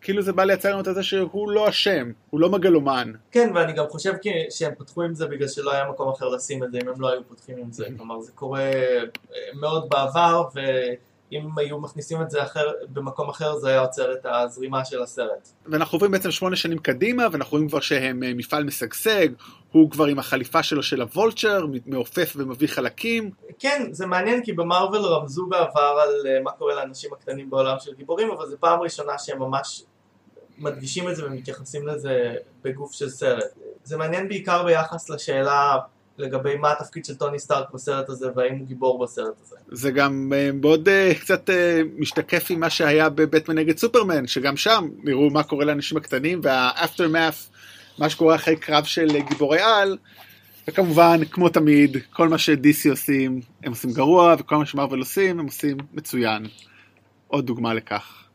[0.00, 3.12] כאילו זה בא לייצר לנו את זה שהוא לא אשם, הוא לא מגלומן.
[3.30, 6.64] כן, ואני גם חושב כי- שהם פתחו עם זה בגלל שלא היה מקום אחר לשים
[6.64, 7.86] את זה אם הם לא היו פותחים עם זה.
[7.96, 9.02] כלומר, זה קורה אה,
[9.54, 10.44] מאוד בעבר,
[11.44, 15.48] ואם היו מכניסים את זה אחר, במקום אחר זה היה עוצר את הזרימה של הסרט.
[15.66, 19.28] ואנחנו עוברים בעצם שמונה שנים קדימה, ואנחנו רואים כבר שהם אה, מפעל משגשג,
[19.72, 23.30] הוא כבר עם החליפה שלו של הוולצ'ר, מעופף ומביא חלקים.
[23.58, 27.94] כן, זה מעניין כי במרוויל רמזו בעבר על אה, מה קורה לאנשים הקטנים בעולם של
[27.94, 29.82] גיבורים, אבל זו פעם ראשונה שהם ממש
[30.58, 33.44] מדגישים את זה ומתייחסים לזה בגוף של סרט.
[33.84, 35.76] זה מעניין בעיקר ביחס לשאלה
[36.18, 39.56] לגבי מה התפקיד של טוני סטארק בסרט הזה והאם הוא גיבור בסרט הזה.
[39.68, 44.56] זה גם אה, מאוד אה, קצת אה, משתקף עם מה שהיה בבטמן נגד סופרמן, שגם
[44.56, 47.48] שם נראו מה קורה לאנשים הקטנים, והאפטרמאף,
[47.98, 49.96] מה שקורה אחרי קרב של גיבורי על,
[50.68, 55.46] וכמובן, כמו תמיד, כל מה שדיסי עושים, הם עושים גרוע, וכל מה שמרוויל עושים, הם
[55.46, 56.46] עושים מצוין.
[57.28, 58.25] עוד דוגמה לכך.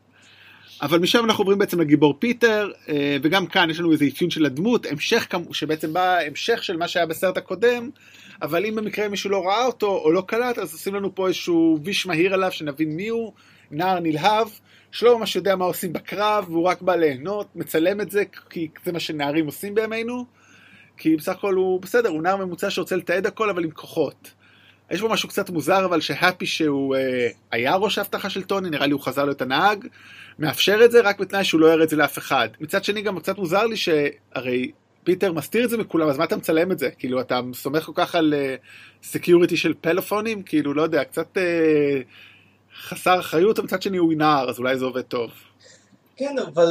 [0.82, 4.46] אבל משם אנחנו עוברים בעצם לגיבור פיטר, אה, וגם כאן יש לנו איזה אפיון של
[4.46, 7.90] הדמות, המשך, שבעצם בא המשך של מה שהיה בסרט הקודם,
[8.42, 11.78] אבל אם במקרה מישהו לא ראה אותו או לא קלט, אז עושים לנו פה איזשהו
[11.84, 13.32] ויש מהיר עליו, שנבין מי הוא,
[13.70, 14.48] נער נלהב,
[14.92, 18.92] שלא ממש יודע מה עושים בקרב, והוא רק בא ליהנות, מצלם את זה, כי זה
[18.92, 20.26] מה שנערים עושים בימינו,
[20.96, 24.30] כי בסך הכל הוא בסדר, הוא נער ממוצע שרוצה לתעד הכל, אבל עם כוחות.
[24.92, 28.86] יש פה משהו קצת מוזר, אבל שהפי שהוא אה, היה ראש האבטחה של טוני, נראה
[28.86, 29.86] לי הוא חזר להיות הנהג,
[30.38, 32.48] מאפשר את זה רק בתנאי שהוא לא יראה את זה לאף אחד.
[32.60, 34.70] מצד שני גם קצת מוזר לי שהרי
[35.04, 36.90] פיטר מסתיר את זה מכולם, אז מה אתה מצלם את זה?
[36.90, 38.34] כאילו אתה סומך כל כך על
[39.02, 40.42] security של פלאפונים?
[40.42, 42.00] כאילו לא יודע, קצת אה,
[42.80, 45.30] חסר אחריות, ומצד שני הוא נער, אז אולי זה עובד טוב.
[46.16, 46.68] כן, אבל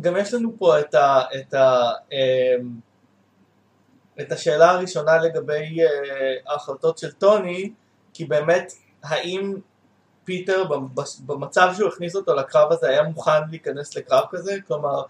[0.00, 2.89] גם יש לנו פה את, ה, את, ה, אמ,
[4.20, 5.86] את השאלה הראשונה לגבי אה,
[6.52, 7.72] ההחלטות של טוני,
[8.14, 9.54] כי באמת, האם
[10.24, 14.56] פיטר במ- במצב שהוא הכניס אותו לקרב הזה היה מוכן להיכנס לקרב כזה?
[14.66, 15.02] כלומר,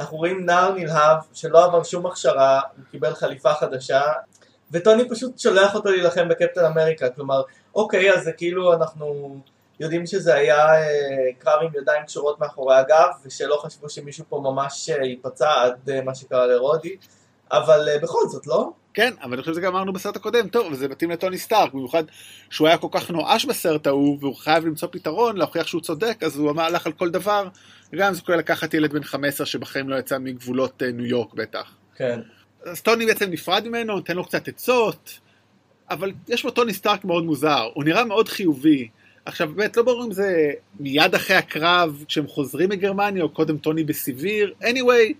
[0.00, 4.02] אנחנו רואים נער נלהב שלא עבר שום הכשרה, הוא קיבל חליפה חדשה,
[4.72, 7.42] וטוני פשוט שולח אותו להילחם בקפטן אמריקה, כלומר,
[7.74, 9.36] אוקיי, אז זה כאילו אנחנו
[9.80, 10.86] יודעים שזה היה אה,
[11.38, 16.14] קרב עם ידיים קשורות מאחורי הגב, ושלא חשבו שמישהו פה ממש אה, ייפצע עד מה
[16.14, 16.96] שקרה לרודי,
[17.56, 18.72] אבל אה, בכל זאת, לא?
[18.94, 22.04] כן, אבל אני חושב שזה גם אמרנו בסרט הקודם, טוב, וזה מתאים לטוני סטארק, במיוחד
[22.50, 26.36] שהוא היה כל כך נואש בסרט ההוא, והוא חייב למצוא פתרון, להוכיח שהוא צודק, אז
[26.36, 27.48] הוא הלך על כל דבר,
[27.94, 31.74] גם זה כולל לקחת ילד בן 15 שבחיים לא יצא מגבולות אה, ניו יורק בטח.
[31.96, 32.20] כן.
[32.64, 35.18] אז טוני בעצם נפרד ממנו, נותן לו קצת עצות,
[35.90, 38.88] אבל יש פה טוני סטארק מאוד מוזר, הוא נראה מאוד חיובי.
[39.24, 43.84] עכשיו באמת לא ברור אם זה מיד אחרי הקרב כשהם חוזרים מגרמניה או קודם טוני
[43.84, 45.14] בסיביר, anyway,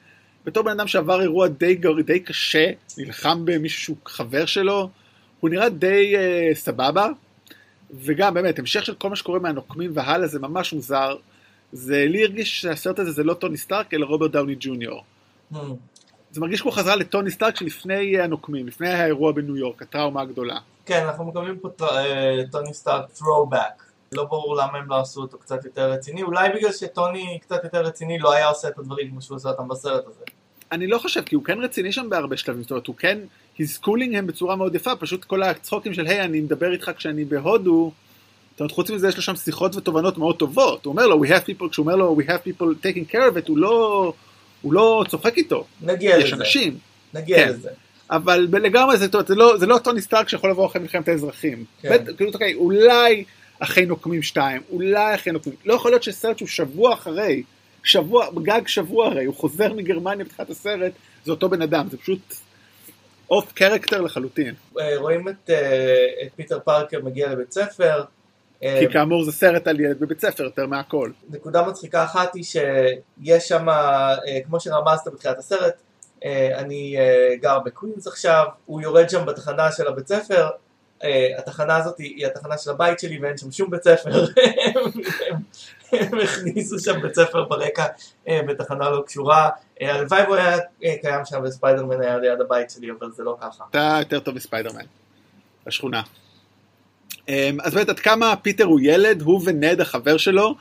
[0.45, 4.89] בתור בן אדם שעבר אירוע די, די קשה, נלחם במישהו שהוא חבר שלו,
[5.41, 7.09] הוא נראה די אה, סבבה,
[7.91, 11.17] וגם באמת המשך של כל מה שקורה מהנוקמים והלאה זה ממש מוזר,
[11.73, 15.05] זה לי הרגיש שהסרט הזה זה לא טוני סטארק אלא רוברט דאוני ג'וניור.
[15.53, 15.57] Hmm.
[16.31, 20.59] זה מרגיש כמו חזרה לטוני סטארק שלפני הנוקמים, לפני האירוע בניו יורק, הטראומה הגדולה.
[20.87, 23.85] כן, אנחנו מקבלים פה אה, טוני סטארק throwback.
[24.13, 27.83] לא ברור למה הם לא עשו אותו קצת יותר רציני, אולי בגלל שטוני קצת יותר
[27.83, 30.25] רציני לא היה עושה את הדברים כמו שהוא עושה אותם בסרט הזה.
[30.75, 33.19] אני לא חושב, כי הוא כן רציני שם בהרבה שלבים, זאת אומרת, הוא כן,
[33.59, 37.25] he's schooling הם בצורה מאוד יפה, פשוט כל הצחוקים של, היי, אני מדבר איתך כשאני
[37.25, 37.93] בהודו,
[38.51, 41.29] זאת אומרת, חוץ מזה יש לו שם שיחות ותובנות מאוד טובות, הוא אומר לו, we
[41.29, 44.13] have people, כשהוא אומר לו, we have people taking care of it, הוא לא,
[44.63, 46.79] הוא לא צוחק איתו, נגיע יש לזה, אנשים,
[47.15, 47.49] נגיע כן.
[47.49, 47.71] לזה.
[48.11, 51.65] אבל לגמרי זה, זה לא, זה לא טוני סטארק שיכול לבוא אחרי מלחמת האזרחים.
[51.83, 51.89] כן.
[51.93, 53.25] בטח, כאילו, אוקיי, אולי
[53.59, 57.43] אחרי נוקמים שתיים, אולי אחרי נוקמים, לא יכול להיות שסרט שהוא שבוע אחרי,
[57.85, 60.93] שבוע, גג שבוע הרי, הוא חוזר מגרמניה בתחילת הסרט,
[61.25, 62.35] זה אותו בן אדם, זה פשוט
[63.31, 64.55] off character לחלוטין.
[64.81, 68.05] אה, רואים את, אה, את פיטר פארקר מגיע לבית ספר.
[68.63, 71.11] אה, כי כאמור זה סרט על ילד בבית ספר יותר מהכל.
[71.31, 73.67] נקודה מצחיקה אחת היא שיש שם,
[74.47, 75.75] כמו שרמזת בתחילת הסרט,
[76.55, 76.97] אני
[77.41, 80.49] גר בקווינס עכשיו, הוא יורד שם בתחנה של הבית ספר,
[81.39, 84.25] התחנה הזאת היא התחנה של הבית שלי ואין שם שום בית ספר.
[86.01, 87.87] הם הכניסו שם בית ספר ברקע
[88.29, 89.51] אה, בתחנה לא קשורה.
[89.83, 93.37] אה, הלוואי והוא היה אה, קיים שם וספיידרמן היה ליד הבית שלי, אבל זה לא
[93.41, 93.65] ככה.
[93.71, 94.85] אתה יותר טוב מספיידרמן,
[95.67, 96.03] בשכונה.
[97.29, 100.55] אמ, אז באמת, עד כמה פיטר הוא ילד, הוא ונד, החבר שלו,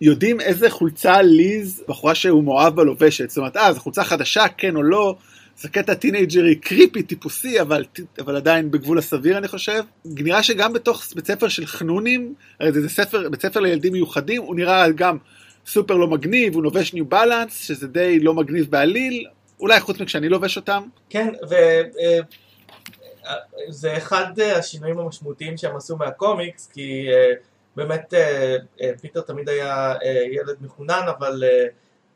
[0.00, 3.30] יודעים איזה חולצה ליז, בחורה שהוא מאוהב בה לובשת.
[3.30, 5.16] זאת אומרת, אה, זו חולצה חדשה, כן או לא,
[5.58, 7.84] זה קטע teenagery creepy, טיפוסי, אבל,
[8.18, 9.82] אבל עדיין בגבול הסביר, אני חושב.
[10.04, 14.42] נראה שגם בתוך בית ספר של חנונים, הרי זה, זה ספר, בית ספר לילדים מיוחדים,
[14.42, 15.18] הוא נראה גם
[15.66, 19.26] סופר לא מגניב, הוא לובש ניו בלנס, שזה די לא מגניב בעליל,
[19.60, 20.82] אולי חוץ מכשאני לובש אותם.
[21.10, 27.32] כן, וזה אה, אחד השינויים המשמעותיים שהם עשו מהקומיקס, כי אה,
[27.76, 28.56] באמת אה,
[29.00, 29.94] פיטר תמיד היה
[30.32, 31.44] ילד מחונן, אבל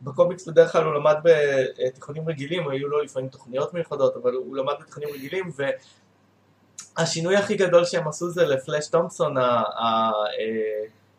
[0.02, 4.74] בקומיקס בדרך כלל הוא למד בתיכונים רגילים, היו לו לפעמים תוכניות מיוחדות, אבל הוא למד
[4.80, 5.50] בתיכונים רגילים,
[6.96, 9.34] והשינוי הכי גדול שהם עשו זה לפלאש תומפסון,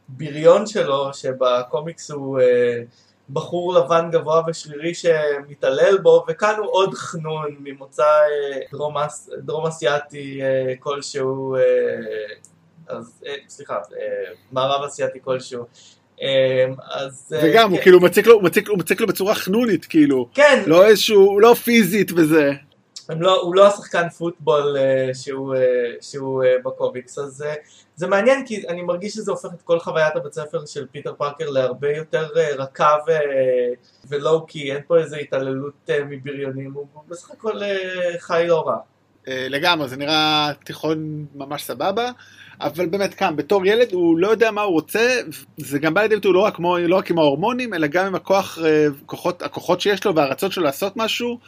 [0.09, 2.81] הבריון שלו, שבקומיקס הוא אה,
[3.29, 8.95] בחור לבן גבוה ושרירי שמתעלל בו, וכאן הוא עוד חנון ממוצא אה, דרום,
[9.37, 11.55] דרום אסיאטי אה, כלשהו,
[12.87, 13.79] אז, סליחה,
[14.51, 15.65] מערב אסיאטי כלשהו.
[16.21, 17.33] אמ, אז...
[17.35, 17.73] אה, וגם, כן.
[17.73, 20.29] הוא כאילו מציק לו, מציק, הוא מציק לו בצורה חנונית, כאילו.
[20.33, 20.63] כן.
[20.67, 22.51] לא איזשהו, לא פיזית וזה.
[23.09, 25.57] לא, הוא לא השחקן פוטבול אה, שהוא, אה,
[26.01, 27.45] שהוא בקומיקס, אז
[27.95, 31.49] זה מעניין כי אני מרגיש שזה הופך את כל חוויית הבית ספר של פיטר פארקר
[31.49, 33.11] להרבה יותר רכה ו...
[34.09, 37.59] ו low key, אין פה איזה התעללות מבריונים, הוא בסך הכל
[38.19, 38.77] חי לא רע.
[39.25, 42.11] אה, לגמרי, זה נראה תיכון ממש סבבה.
[42.61, 45.21] אבל באמת כאן, בתור ילד הוא לא יודע מה הוא רוצה,
[45.57, 46.51] זה גם בא לידי ביטוי לא
[46.87, 50.63] לא רק עם ההורמונים, אלא גם עם הכוח, אה, כוחות, הכוחות שיש לו והרצון שלו
[50.63, 51.39] לעשות משהו,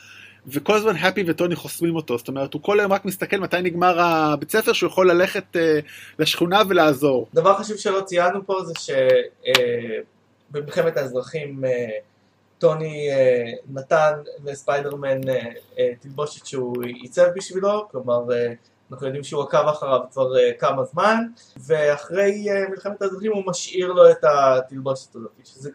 [0.48, 4.02] וכל הזמן הפי וטוני חוסמים אותו, זאת אומרת, הוא כל היום רק מסתכל מתי נגמר
[4.02, 5.60] הבית ספר, שהוא יכול ללכת uh,
[6.20, 7.28] לשכונה ולעזור.
[7.34, 8.74] דבר חשוב שלא ציינו פה זה
[10.52, 11.68] שבמלחמת uh, האזרחים uh,
[12.64, 14.12] טוני uh, נתן
[14.46, 15.28] לספיידרמן uh,
[15.74, 18.20] uh, תלבושת שהוא עיצב בשבילו, כלומר
[18.92, 21.18] אנחנו יודעים שהוא עקב אחריו כבר כמה זמן,
[21.68, 25.70] ואחרי מלחמת האזרחים הוא משאיר לו את התלבושת הזאת, שזה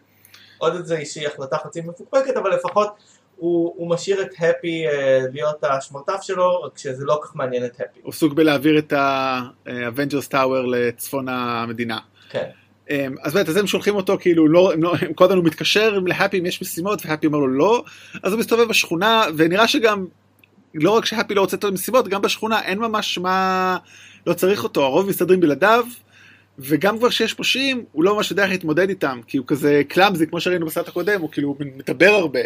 [0.57, 2.89] עוד איזושהי החלטה חצי מפוקפקת, אבל לפחות
[3.35, 4.91] הוא, הוא משאיר את הפי uh,
[5.31, 7.99] להיות השמרטף שלו, רק שזה לא כל כך מעניין את הפי.
[8.03, 11.99] הוא סוג בלהעביר את ה-Avengers Tower לצפון המדינה.
[12.29, 12.49] כן.
[12.89, 15.99] Um, אז באמת, אז הם שולחים אותו, כאילו, לא, הם לא, הם קודם הוא מתקשר
[16.05, 17.83] להפי אם יש משימות, והפי אומר לו לא,
[18.23, 20.05] אז הוא מסתובב בשכונה, ונראה שגם
[20.75, 23.77] לא רק שהפי לא רוצה את המסיבות, גם בשכונה אין ממש מה,
[24.27, 25.85] לא צריך אותו, הרוב מסתדרים בלעדיו,
[26.59, 30.27] וגם כבר שיש פושעים, הוא לא ממש יודע איך להתמודד איתם, כי הוא כזה clumsy,
[30.27, 32.39] כמו שראינו בסרט הקודם, הוא כאילו מדבר הרבה.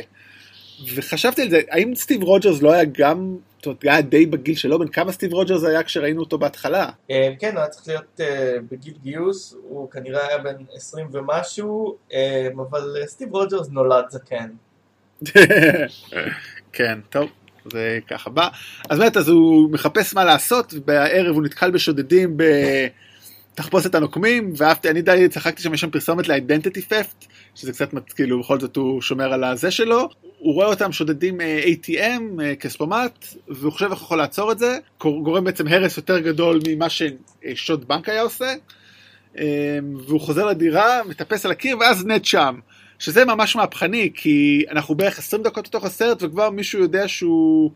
[0.96, 4.80] וחשבתי על זה, האם סטיב רוג'רס לא היה גם, זאת אומרת, היה די בגיל שלו,
[4.80, 6.90] בן כמה סטיב רוג'רס היה כשראינו אותו בהתחלה?
[7.12, 11.96] אה, כן, הוא היה צריך להיות אה, בגיל גיוס, הוא כנראה היה בן 20 ומשהו,
[12.14, 14.50] אה, אבל סטיב רוג'רס נולד זקן.
[16.74, 17.30] כן, טוב.
[17.72, 18.48] זה ככה בא.
[18.90, 22.38] אז באמת, אז הוא מחפש מה לעשות, ובערב הוא נתקל בשודדים
[23.54, 28.40] בתחפושת הנוקמים, ואהבתי, אני די צחקתי שם, יש שם פרסומת לאידנטיטי פפט, שזה קצת, כאילו,
[28.40, 30.10] בכל זאת הוא שומר על הזה שלו.
[30.40, 34.60] הוא רואה אותם שודדים אה, ATM, אה, כספומט, והוא חושב איך הוא יכול לעצור את
[34.60, 38.54] זה, גורם בעצם הרס יותר גדול ממה ששוד בנק היה עושה.
[39.38, 42.60] אה, והוא חוזר לדירה, מטפס על הקיר, ואז נט שם.
[43.00, 47.72] שזה ממש מהפכני, כי אנחנו בערך 20 דקות לתוך הסרט וכבר מישהו יודע שהוא,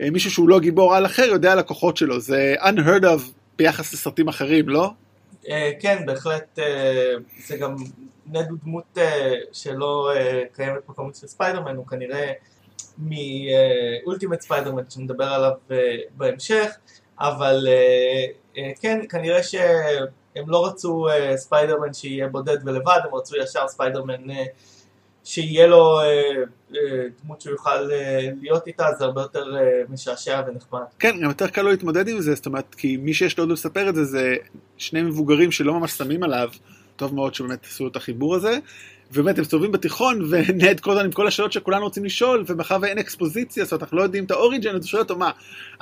[0.00, 3.20] אה, מישהו שהוא לא גיבור על אחר יודע על הכוחות שלו, זה unheard of
[3.58, 4.90] ביחס לסרטים אחרים, לא?
[5.48, 7.14] אה, כן, בהחלט, אה,
[7.46, 7.76] זה גם
[8.26, 8.98] נד הוא דמות
[9.52, 10.12] שלא
[10.52, 12.32] קיימת בקומיקס של ספיידרמן, הוא כנראה
[12.98, 15.52] מאולטימט ספיידרמן שנדבר עליו
[16.16, 16.76] בהמשך,
[17.20, 17.68] אבל
[18.80, 19.54] כן, כנראה ש...
[20.36, 24.22] הם לא רצו ספיידרמן שיהיה בודד ולבד, הם רצו ישר ספיידרמן
[25.24, 26.76] שיהיה לו אה, אה,
[27.24, 27.92] דמות שהוא יוכל אה,
[28.42, 29.44] להיות איתה, זה הרבה יותר
[29.88, 30.80] משעשע ונחמד.
[30.98, 33.50] כן, גם יותר קל לו להתמודד עם זה, זאת אומרת, כי מי שיש לו עוד
[33.50, 34.36] לספר את זה, זה
[34.76, 36.48] שני מבוגרים שלא ממש שמים עליו,
[36.96, 38.58] טוב מאוד שבאמת עשו את החיבור הזה.
[39.12, 42.98] ובאמת הם מסתובבים בתיכון ונד כל הזמן עם כל השאלות שכולנו רוצים לשאול ומאחר ואין
[42.98, 45.30] אקספוזיציה זאת אומרת אנחנו לא יודעים את האוריג'ן אז הוא שואל אותו מה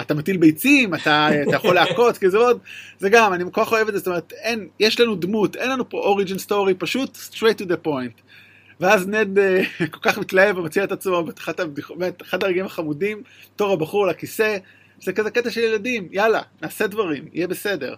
[0.01, 2.59] אתה מטיל ביצים אתה, אתה יכול להכות כי זה עוד
[2.99, 5.71] זה גם אני כל כך אוהב את זה זאת אומרת אין יש לנו דמות אין
[5.71, 8.32] לנו פה אוריג'ן סטורי פשוט straight to the point
[8.81, 9.43] ואז נד uh,
[9.95, 13.23] כל כך מתלהב ומציע את עצמו באחד הרגעים החמודים
[13.57, 14.57] תור הבחור לכיסא
[15.03, 17.95] זה כזה קטע של ילדים יאללה נעשה דברים יהיה בסדר.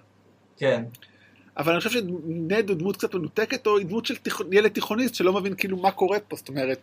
[0.56, 0.84] כן.
[1.56, 4.40] אבל אני חושב שנד הוא דמות קצת מנותקת, או דמות של תיכ...
[4.52, 6.78] ילד תיכוניסט שלא מבין כאילו מה קורה פה, זאת אומרת,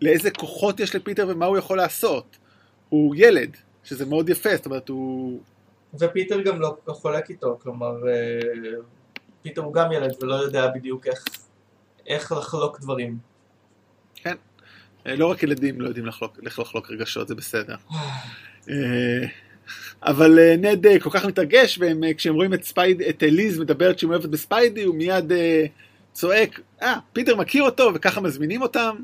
[0.00, 2.36] לאיזה כוחות יש לפיטר ומה הוא יכול לעשות.
[2.88, 5.40] הוא ילד, שזה מאוד יפה, זאת אומרת, הוא...
[5.98, 8.78] ופיטר גם לא חולק איתו, כלומר, אה,
[9.42, 11.24] פיטר הוא גם ילד ולא יודע בדיוק איך,
[12.06, 13.18] איך לחלוק דברים.
[14.14, 14.34] כן.
[15.06, 17.76] אה, לא רק ילדים לא יודעים לחלוק, איך לחלוק רגשות, זה בסדר.
[18.70, 19.26] אה,
[20.02, 24.28] אבל אה, נד כל כך מתרגש, וכשהם רואים את, ספייד, את ליז מדברת שהיא מאוהבת
[24.28, 25.32] בספיידי, הוא מיד
[26.12, 28.96] צועק, אה, פיטר מכיר אותו, וככה מזמינים אותם,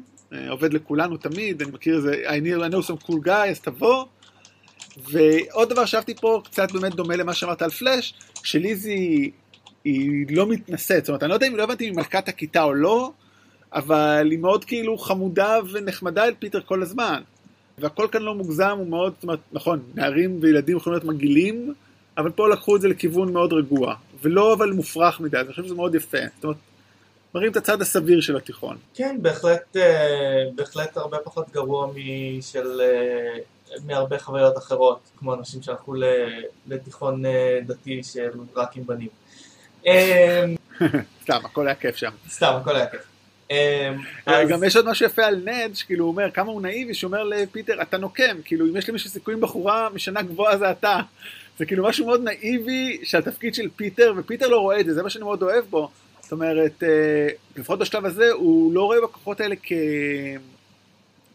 [0.48, 4.04] עובד לכולנו תמיד, אני מכיר איזה, I know, I know some cool guy, אז תבוא.
[4.96, 9.30] ועוד דבר שאהבתי פה, קצת באמת דומה למה שאמרת על פלאש, שליזי
[9.84, 12.74] היא לא מתנשאת, זאת אומרת, אני לא יודע אם לא הבנתי אם מלכת הכיתה או
[12.74, 13.10] לא,
[13.72, 17.22] אבל היא מאוד כאילו חמודה ונחמדה אל פיטר כל הזמן.
[17.78, 21.74] והכל כאן לא מוגזם, הוא מאוד, זאת אומרת, נכון, נערים וילדים יכולים להיות מגעילים,
[22.18, 25.74] אבל פה לקחו את זה לכיוון מאוד רגוע, ולא אבל מופרך מדי, אני חושב שזה
[25.74, 26.18] מאוד יפה.
[26.34, 26.56] זאת אומרת,
[27.34, 28.76] מראים את הצד הסביר של התיכון.
[28.94, 33.38] כן, בהחלט, אה, בהחלט הרבה פחות גרוע משל, אה,
[33.86, 35.94] מהרבה חוויות אחרות, כמו אנשים שהלכו
[36.66, 39.08] לתיכון אה, דתי של רק עם בנים.
[39.86, 40.44] אה,
[41.22, 42.10] סתם, הכל היה כיף שם.
[42.30, 43.00] סתם, הכל היה כיף.
[43.50, 43.90] אה,
[44.26, 47.08] אז- גם יש עוד משהו יפה על נד, שכאילו הוא אומר כמה הוא נאיבי, שהוא
[47.08, 51.00] אומר לפיטר, אתה נוקם, כאילו אם יש למישהו סיכוי עם בחורה משנה גבוהה זה אתה.
[51.58, 55.10] זה כאילו משהו מאוד נאיבי שהתפקיד של פיטר, ופיטר לא רואה את זה, זה מה
[55.10, 55.90] שאני מאוד אוהב בו.
[56.20, 56.88] זאת אומרת, אה,
[57.56, 59.54] לפחות בשלב הזה, הוא לא רואה בכוחות האלה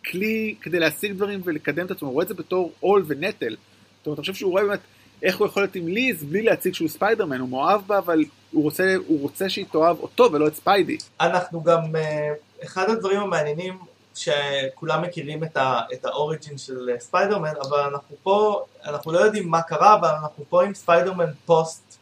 [0.04, 3.56] ככלי כדי להשיג דברים ולקדם את עצמו, הוא רואה את זה בתור עול ונטל.
[3.98, 4.80] זאת אומרת, אני חושב שהוא רואה באמת
[5.24, 8.64] איך הוא יכול להיות עם ליז בלי להציג שהוא ספיידרמן, הוא מאוהב בה, אבל הוא
[8.64, 10.98] רוצה, הוא רוצה שהיא תאהב אותו ולא את ספיידי.
[11.22, 13.78] אנחנו גם, אה, אחד הדברים המעניינים
[14.16, 19.20] שכולם מכירים את, ה, את ה origin של אה, ספיידרמן, אבל אנחנו פה, אנחנו לא
[19.20, 21.98] יודעים מה קרה, אבל אנחנו פה עם ספיידרמן פוסט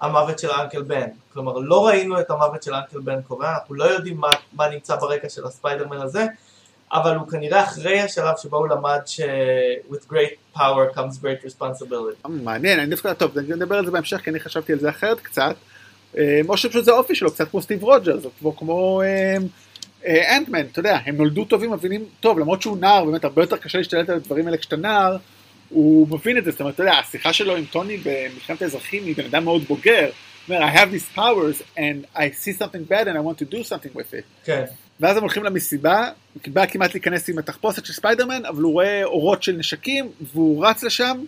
[0.00, 1.08] המוות של אנקל בן.
[1.32, 4.96] כלומר, לא ראינו את המוות של Uncle בן קורה, אנחנו לא יודעים מה, מה נמצא
[4.96, 6.26] ברקע של הספיידרמן הזה,
[6.92, 9.20] אבל הוא כנראה אחרי השלב שבו הוא למד ש-
[9.90, 12.28] with great power comes great responsibility.
[12.28, 15.20] מעניין, אני דווקא, טוב, אני נדבר על זה בהמשך, כי אני חשבתי על זה אחרת
[15.20, 15.54] קצת.
[16.18, 19.36] אה, או שפשוט זה האופי שלו, קצת כמו סטיב רוג'רס, או כמו, אה,
[20.06, 23.56] אה, אנטמן, אתה יודע, הם נולדו טובים, מבינים טוב, למרות שהוא נער, באמת הרבה יותר
[23.56, 25.16] קשה להשתלט על הדברים האלה כשאתה נער,
[25.68, 29.16] הוא מבין את זה, זאת אומרת, אתה יודע, השיחה שלו עם טוני במלחמת האזרחים היא
[29.16, 30.10] בן אדם מאוד בוגר,
[30.48, 33.62] אומר, I have these powers and I see something bad and I want to do
[33.62, 34.24] something with it.
[34.44, 34.64] כן.
[35.00, 39.04] ואז הם הולכים למסיבה, הוא בא כמעט להיכנס עם התחפושת של ספיידרמן, אבל הוא רואה
[39.04, 41.24] אורות של נשקים, והוא רץ לשם,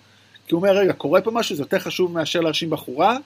[0.47, 3.17] כי הוא אומר, רגע, קורה פה משהו, זה יותר חשוב מאשר להרשים בחורה.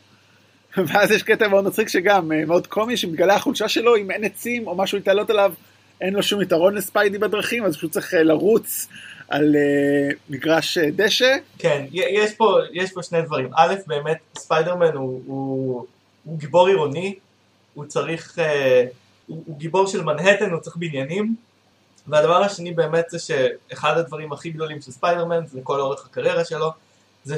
[0.87, 4.67] ואז יש קטע מאוד מצחיק שגם, אה, מאוד קומי, שמתגלה החולשה שלו, אם אין עצים
[4.67, 5.53] או משהו להתעלות עליו,
[6.01, 8.89] אין לו שום יתרון לספיידי בדרכים, אז פשוט צריך אה, לרוץ
[9.29, 11.37] על אה, מגרש דשא.
[11.59, 13.49] כן, יש פה, יש פה שני דברים.
[13.55, 15.87] א', באמת, ספיידרמן הוא, הוא,
[16.25, 17.15] הוא גיבור עירוני,
[17.75, 18.85] הוא צריך, אה,
[19.31, 21.37] הוא, הוא גיבור של מנהטן, הוא צריך בניינים.
[22.07, 26.71] והדבר השני באמת זה שאחד הדברים הכי גדולים של ספיידרמן, זה לכל אורך הקריירה שלו,
[27.25, 27.37] זה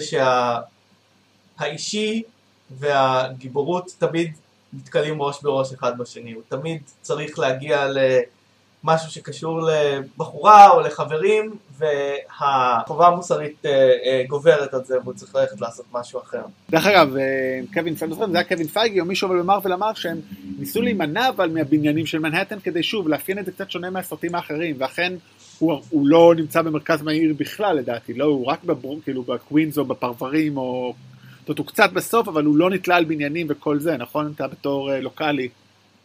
[1.59, 2.22] שהאישי
[2.70, 4.33] והגיבורות תמיד
[4.72, 6.33] נתקלים ראש בראש אחד בשני.
[6.33, 7.87] הוא תמיד צריך להגיע
[8.84, 13.70] למשהו שקשור לבחורה או לחברים, והחובה המוסרית אה,
[14.04, 16.42] אה, גוברת על זה, והוא צריך ללכת לעשות משהו אחר.
[16.70, 20.20] דרך אגב, אה, קווין זה היה קווין פייגי או מישהו במרוויל אמר שהם
[20.58, 24.76] ניסו להימנע אבל מהבניינים של מנהטן כדי שוב לאפיין את זה קצת שונה מהסרטים האחרים
[24.78, 25.12] ואכן
[25.58, 29.84] הוא, הוא לא נמצא במרכז מהעיר בכלל לדעתי, לא, הוא רק בברום, כאילו בקווינס או
[29.84, 30.94] בפרברים או...
[31.40, 34.32] זאת אומרת, הוא קצת בסוף אבל הוא לא נתלה על בניינים וכל זה, נכון?
[34.36, 35.48] אתה בתור לוקאלי.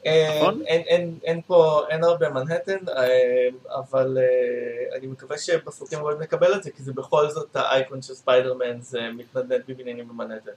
[0.07, 0.61] אה, נכון?
[0.67, 3.07] אין, אין, אין פה, אין הרבה מנהטן, אה,
[3.79, 8.13] אבל אה, אני מקווה שבסרטים הבאים נקבל את זה, כי זה בכל זאת האייקון של
[8.13, 10.51] ספיידרמן, זה מתנדנד בבניינים במנהטן.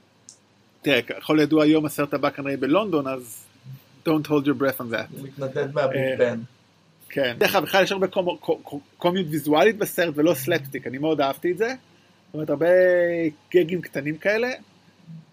[0.82, 3.44] תראה, ככל הידוע היום הסרט הבא כנראה בלונדון אז
[4.08, 5.22] don't hold your breath on that.
[5.22, 6.40] מתנדנד מהביג אה, בן.
[7.08, 7.36] כן.
[7.38, 11.20] דרך אגב, בכלל יש הרבה קומ- קו- קו- קומיות ויזואלית בסרט ולא סלפסטיק, אני מאוד
[11.20, 11.68] אהבתי את זה.
[12.26, 12.66] זאת אומרת, הרבה
[13.54, 14.48] גאגים קטנים כאלה.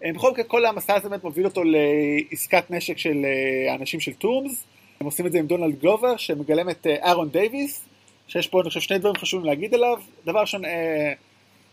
[0.04, 4.12] אה, בכל מקרה, כל המסע הזה באמת מוביל אותו לעסקת נשק של אה, האנשים של
[4.12, 4.64] טומס.
[5.00, 7.84] הם עושים את זה עם דונלד גלובר, שמגלם את אה, אהרון דייוויס,
[8.28, 9.98] שיש פה, אני חושב, שני דברים חשובים להגיד עליו.
[10.24, 10.62] דבר ראשון,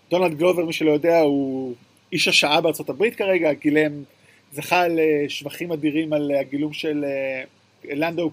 [0.09, 1.73] דונלד גלובר, מי שלא יודע, הוא
[2.11, 4.03] איש השעה בארצות הברית כרגע, גילם,
[4.53, 7.05] זכה לשבחים אדירים על הגילום של
[7.83, 8.31] לנדו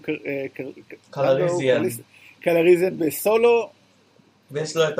[1.11, 1.83] קלריסיאן.
[2.41, 3.69] קלריסיאן בסולו,
[4.51, 4.99] ויש לו את,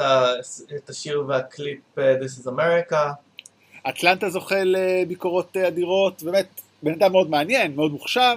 [0.00, 0.32] ה...
[0.76, 3.14] את, השיר והקליפ This is America.
[3.88, 6.46] אטלנטה זוכה לביקורות אה, אדירות, באמת
[6.82, 8.34] בן אדם מאוד מעניין, מאוד מוכשר.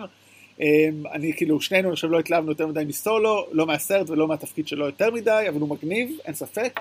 [0.62, 0.66] אה,
[1.14, 5.12] אני כאילו, שנינו עכשיו לא התלהבנו יותר מדי מסולו, לא מהסרט ולא מהתפקיד שלו יותר
[5.12, 6.80] מדי, אבל הוא מגניב, אין ספק.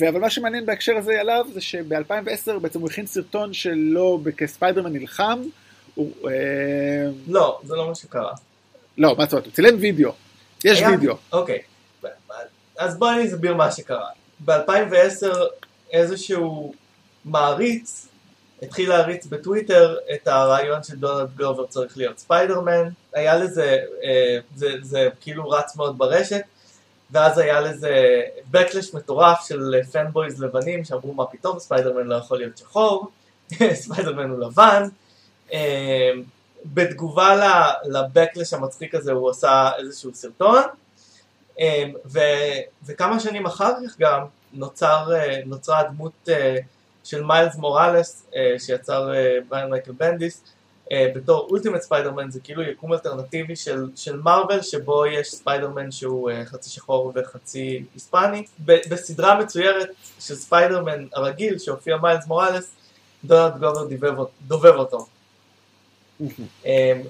[0.00, 5.42] אבל מה שמעניין בהקשר הזה עליו, זה שב-2010 בעצם הוא הכין סרטון שלו כספיידרמן נלחם.
[5.94, 6.32] הוא, אה,
[7.28, 8.32] לא, זה לא מה שקרה.
[8.98, 10.10] לא, מה זאת אומרת, הוא צילם וידאו.
[10.64, 11.14] יש היה- וידאו.
[11.32, 11.58] אוקיי.
[12.78, 14.08] אז בואי אני אסביר מה שקרה.
[14.44, 15.26] ב-2010
[15.92, 16.74] איזשהו
[17.26, 18.08] מעריץ
[18.62, 24.68] התחיל להריץ בטוויטר את הרעיון של דונלד גלובר צריך להיות ספיידרמן, היה לזה, אה, זה,
[24.82, 26.42] זה כאילו רץ מאוד ברשת,
[27.10, 28.20] ואז היה לזה
[28.52, 33.10] backlash מטורף של פנבויז לבנים שאמרו מה פתאום ספיידרמן לא יכול להיות שחור,
[33.82, 34.88] ספיידרמן הוא לבן.
[35.52, 36.10] אה,
[36.64, 37.34] בתגובה
[37.84, 40.62] ל-backlash המצחיק הזה הוא עשה איזשהו סרטון,
[41.60, 42.20] אה, ו,
[42.86, 44.20] וכמה שנים אחר כך גם
[44.52, 46.28] נוצר, אה, נוצרה הדמות
[47.06, 48.26] של מיילס מוראלס
[48.58, 49.10] שיצר
[49.50, 50.44] מייקל בנדיס
[50.92, 56.70] בתור Ultimate ספיידרמן זה כאילו יקום אלטרנטיבי של, של מרוויל שבו יש ספיידרמן שהוא חצי
[56.70, 59.88] שחור וחצי היספני בסדרה מצוירת
[60.20, 62.70] של ספיידרמן הרגיל שהופיע מיילס מוראלס
[63.24, 65.06] דונלד גלובר דובב אותו.
[66.20, 66.30] אמ,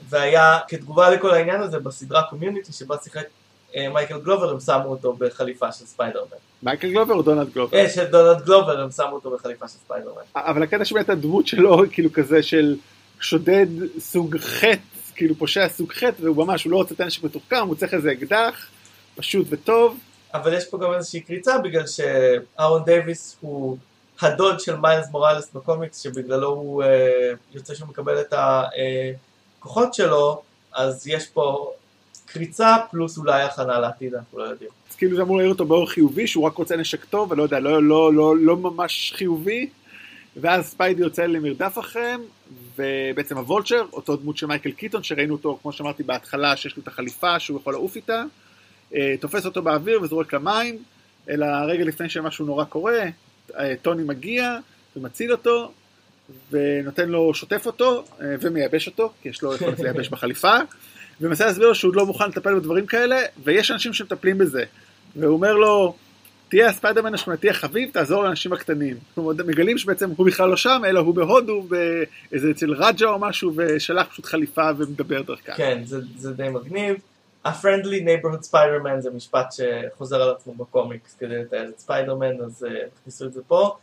[0.09, 3.46] והיה כתגובה לכל העניין הזה בסדרה קומיוניטי שבה שיחק אה,
[3.77, 6.37] מייקל גלובר הם שמו אותו בחליפה של ספיידרמן.
[6.63, 7.79] מייקל גלובר או דונלד גלובר?
[7.79, 10.23] אה, של דונלד גלובר הם שמו אותו בחליפה של ספיידרמן.
[10.37, 12.77] אבל הקטע שבאמת הדמות שלו כאילו כזה של
[13.21, 13.67] שודד
[13.99, 14.77] סוג ח',
[15.15, 18.13] כאילו פושע סוג ח', והוא ממש, הוא לא רוצה את הנשק מתוחכם, הוא צריך איזה
[18.13, 18.69] אקדח,
[19.17, 19.99] פשוט וטוב.
[20.35, 23.79] אבל יש פה גם איזושהי קריצה בגלל שאהרון דייוויס הוא
[24.21, 26.87] הדוד של מיילס מוראלס בקומיקס שבגללו הוא אה,
[27.55, 28.35] יוצא שהוא מקבל את
[29.59, 30.43] הכוחות שלו
[30.75, 31.73] אז יש פה
[32.37, 34.71] קריצה פלוס אולי הכנה לעתיד אנחנו לא יודעים.
[34.91, 37.61] אז כאילו זה אמור להעיר אותו באור חיובי שהוא רק רוצה נשק טוב ולא יודע
[37.61, 39.69] לא, לא, לא, לא ממש חיובי
[40.37, 42.21] ואז ספיידי יוצא למרדף אחריהם
[42.77, 46.89] ובעצם הוולצ'ר אותו דמות של מייקל קיטון שראינו אותו כמו שאמרתי בהתחלה שיש לו את
[46.89, 48.23] החליפה שהוא יכול לעוף איתה
[48.95, 50.83] אה, תופס אותו באוויר וזורק למים
[51.29, 53.05] אלא רגע לפני שמשהו נורא קורה
[53.83, 54.59] טוני מגיע
[54.97, 55.73] ומציל אותו
[56.51, 60.57] ונותן לו, שוטף אותו אה, ומייבש אותו, כי יש לו יכולת לייבש בחליפה
[61.21, 64.65] ומנסה להסביר לו שהוא לא מוכן לטפל בדברים כאלה ויש אנשים שמטפלים בזה
[65.17, 65.95] והוא אומר לו
[66.49, 68.97] תהיה הספיידרמן השכונתי החביב, תעזור לאנשים הקטנים.
[69.15, 73.53] כלומר, מגלים שבעצם הוא בכלל לא שם, אלא הוא בהודו, באיזה אצל רג'ה או משהו,
[73.57, 75.55] ושלח פשוט חליפה ומדבר דרכה.
[75.55, 76.97] כן, זה, זה די מגניב.
[77.45, 82.67] ה-friendly neighborhood Spider-Man זה משפט שחוזר על עצמו בקומיקס כדי לתאר את ספיידרמן, אז
[83.01, 83.77] תכניסו אה, את זה פה.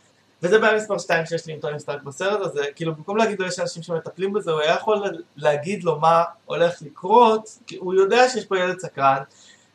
[0.44, 3.46] וזה בעיה מספר 2 שיש לי עם טוני סטארק בסרט הזה, כאילו במקום להגיד לו
[3.46, 5.02] יש אנשים שמטפלים בזה, הוא היה יכול
[5.36, 9.22] להגיד לו מה הולך לקרות, כי הוא יודע שיש פה ילד סקרן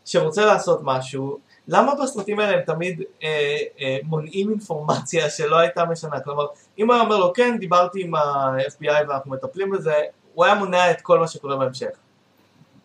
[0.05, 6.20] שרוצה לעשות משהו, למה בסרטים האלה הם תמיד אה, אה, מונעים אינפורמציה שלא הייתה משנה?
[6.20, 6.45] כלומר,
[6.80, 9.93] אם הוא היה אומר לו כן, דיברתי עם ה-FBI ואנחנו מטפלים בזה,
[10.34, 11.89] הוא היה מונע את כל מה שקורה בהמשך.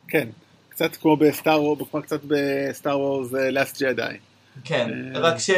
[0.08, 0.28] כן,
[0.68, 4.16] קצת כמו בסטאר וורס, כמו קצת בסטאר וורס לאסט ג'די.
[4.64, 5.50] כן, אה, רק ש...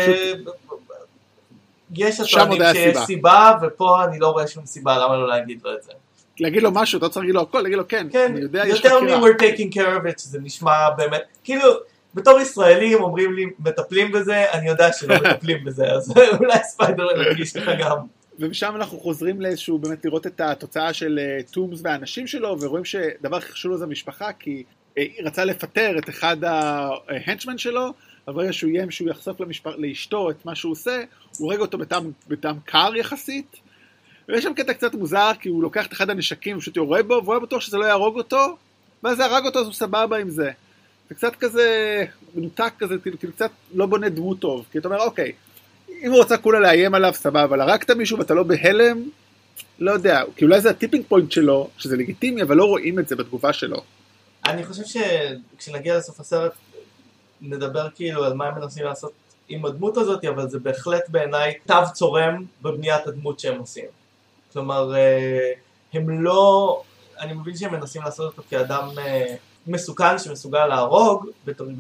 [1.95, 5.83] יש הטוענים שיש סיבה, ופה אני לא רואה שום סיבה למה לא להגיד לו את
[5.83, 5.93] זה.
[6.41, 8.79] להגיד לו משהו, אתה צריך להגיד לו הכל, להגיד לו כן, כן, אני יודע, יש
[8.79, 8.95] חקירה.
[8.95, 11.71] יותר מ-we're taking care of it, שזה נשמע באמת, כאילו,
[12.15, 17.57] בתור ישראלים אומרים לי, מטפלים בזה, אני יודע שלא מטפלים בזה, אז אולי ספיידר מרגיש
[17.57, 17.97] לך גם.
[18.39, 21.19] ומשם אנחנו חוזרים לאיזשהו, באמת לראות את התוצאה של
[21.51, 24.63] טומס אה, והאנשים שלו, ורואים שדבר הכי חשוב לו זה המשפחה, כי
[24.99, 27.93] אה, רצה לפטר את אחד ה-henchmen שלו,
[28.27, 29.67] אבל ברגע שהוא איים שהוא יחשוף למשפ...
[29.67, 31.05] לאשתו את מה שהוא עושה,
[31.39, 33.57] הוא הורג אותו בטעם, בטעם קר יחסית.
[34.29, 37.35] ויש שם קטע קצת מוזר, כי הוא לוקח את אחד הנשקים, פשוט יורה בו, והוא
[37.35, 38.57] היה בטוח שזה לא יהרוג אותו,
[39.03, 40.51] ואז זה הרג אותו, אז הוא סבבה עם זה.
[41.09, 42.05] זה קצת כזה
[42.35, 44.67] מנותק כזה, כאילו, כאילו קצת לא בונה דמות טוב.
[44.73, 45.33] כי אתה אומר, אוקיי,
[46.03, 49.03] אם הוא רוצה כולה לאיים עליו, סבבה, אבל הרגת מישהו ואתה לא בהלם,
[49.79, 53.17] לא יודע, כי אולי זה ה-tipping point שלו, שזה לגיטימי, אבל לא רואים את זה
[53.17, 53.83] בתגובה שלו.
[54.47, 56.53] אני חושב שכשנגיע לסוף הסרט
[57.51, 59.13] נדבר כאילו על מה הם מנסים לעשות
[59.49, 63.85] עם הדמות הזאת, אבל זה בהחלט בעיניי תו צורם בבניית הדמות שהם עושים.
[64.53, 65.53] כלומר, אה,
[65.93, 66.83] הם לא...
[67.21, 69.35] אני מבין שהם מנסים לעשות אותו כאדם אה,
[69.67, 71.27] מסוכן שמסוגל להרוג,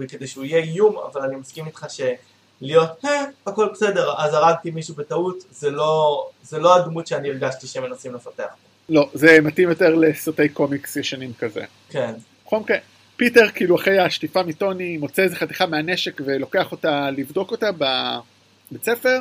[0.08, 4.94] כדי שהוא יהיה איום, אבל אני מסכים איתך שלהיות, אה, הכל בסדר, אז הרגתי מישהו
[4.94, 8.54] בטעות, זה לא, זה לא הדמות שאני הרגשתי שהם מנסים לפתח.
[8.88, 11.64] לא, זה מתאים יותר לסרטי קומיקס ישנים כזה.
[11.88, 12.14] כן.
[12.46, 12.76] בכל מקרה,
[13.16, 19.18] פיטר כאילו אחרי השטיפה מטוני מוצא איזה חתיכה מהנשק ולוקח אותה לבדוק אותה בבית ספר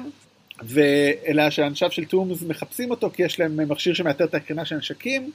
[0.64, 5.32] ואלה שאנשיו של טומס מחפשים אותו כי יש להם מכשיר שמאתר את הקרינה של נשקים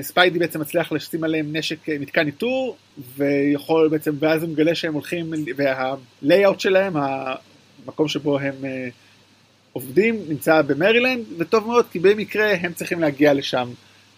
[0.00, 2.76] ספיידי בעצם מצליח לשים עליהם נשק מתקן איתור
[3.16, 8.54] ויכול בעצם ואז הוא מגלה שהם הולכים וה-layout שלהם המקום שבו הם
[9.72, 13.68] עובדים נמצא במרילנד וטוב מאוד כי במקרה הם צריכים להגיע לשם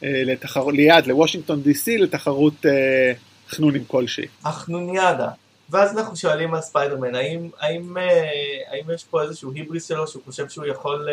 [0.02, 0.66] אה, לתחר...
[0.66, 3.12] ליד, לוושינגטון די.סי, לתחרות אה,
[3.48, 4.26] חנונים כלשהי.
[4.44, 5.28] החנוניאדה.
[5.70, 8.30] ואז אנחנו שואלים על ספיידרמן, האם, האם, אה,
[8.70, 11.08] האם יש פה איזשהו היבריס שלו שהוא חושב שהוא יכול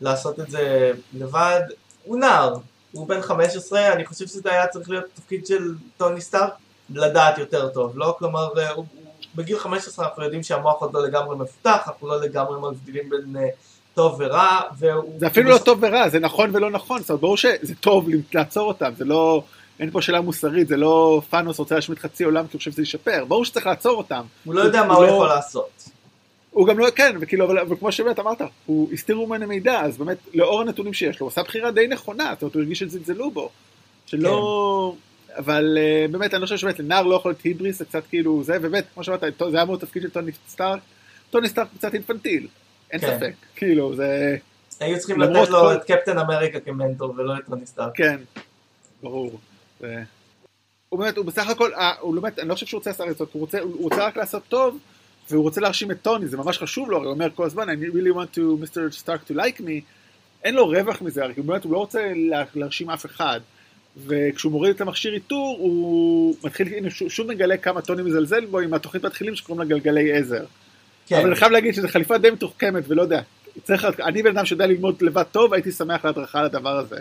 [0.00, 1.60] לעשות את זה לבד?
[2.04, 2.54] הוא נער,
[2.92, 6.52] הוא בן 15, אני חושב שזה היה צריך להיות תפקיד של טוני סטארק,
[6.90, 8.16] לדעת יותר טוב, לא?
[8.18, 8.86] כלומר, הוא,
[9.34, 13.36] בגיל 15 אנחנו יודעים שהמוח עוד לא לגמרי מפותח, אנחנו לא לגמרי מבדילים בין
[13.94, 15.14] טוב ורע, והוא...
[15.18, 18.68] זה אפילו לא טוב ורע, זה נכון ולא נכון, זאת אומרת, ברור שזה טוב לעצור
[18.68, 19.42] אותם, זה לא,
[19.82, 22.82] אין פה שאלה מוסרית, זה לא פאנוס רוצה להשמיד חצי עולם כי הוא חושב שזה
[22.82, 24.22] ישפר, ברור שצריך לעצור אותם.
[24.44, 25.88] הוא לא יודע מה הוא לא- יכול לעשות.
[26.50, 30.16] הוא גם לא, כן, וכאילו, אבל, כמו שבאמת אמרת, הוא הסתירו ממנו מידע, אז באמת,
[30.34, 33.50] לאור הנתונים שיש לו, הוא עשה בחירה די נכונה, זאת אומרת, הוא הרגיש שזלזלו בו.
[34.06, 34.94] שלא...
[35.36, 38.42] אבל אה, באמת, אני לא חושב שבאמת לנער לא יכול להיות היבריס, זה קצת כאילו
[38.44, 40.80] זה, ובאמת, כמו שאמרת, זה היה מאוד תפקיד של טוני סטארק,
[41.30, 42.46] טוני סטארק קצת אינפנטיל,
[42.90, 43.16] אין כן.
[43.16, 44.36] ספק, כאילו, זה...
[44.80, 47.96] היו צריכים לתת לו את קפטן אמריקה כמנטור ולא את טוני סטארק.
[47.96, 48.16] כן,
[49.02, 49.38] ברור.
[50.88, 53.28] הוא באמת, הוא בסך הכל, אה, הוא באמת, אני לא חושב שהוא רוצה לעשות זאת,
[53.32, 54.78] הוא רוצה, הוא רוצה רק לעשות טוב,
[55.30, 57.72] והוא רוצה להרשים את טוני, זה ממש חשוב לו, הרי הוא אומר כל הזמן, I
[57.72, 59.04] really want to Mr.
[59.04, 59.80] Stark to like me,
[60.44, 63.40] אין לו רווח מזה, הרי הוא באמת, הוא לא רוצה לה, להרשים אף אחד.
[64.06, 68.58] וכשהוא מוריד את המכשיר איתור, הוא מתחיל, הנה, שוב, שוב מגלה כמה טוני מזלזל בו
[68.58, 70.44] עם התוכנית מתחילים שקוראים לה גלגלי עזר.
[71.06, 73.20] כן, אבל אני חייב להגיד שזו חליפה די מתוחכמת, ולא יודע,
[73.62, 76.96] צריך, אני בן אדם שיודע ללמוד לבד טוב, הייתי שמח להדרכה על הדבר הזה.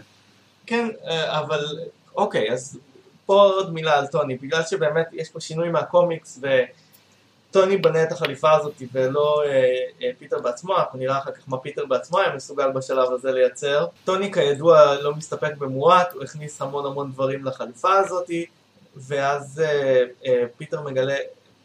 [0.65, 1.59] כן, אה, אבל
[2.16, 2.80] אוקיי, אז
[3.26, 6.39] פה עוד מילה על טוני, בגלל שבאמת יש פה שינוי מהקומיקס
[7.49, 9.51] וטוני בנה את החליפה הזאת ולא אה,
[10.01, 13.88] אה, פיטר בעצמו, אנחנו נראה אחר כך מה פיטר בעצמו היה מסוגל בשלב הזה לייצר.
[14.05, 18.30] טוני כידוע לא מסתפק במועט, הוא הכניס המון המון דברים לחליפה הזאת,
[18.95, 21.16] ואז אה, אה, פיטר מגלה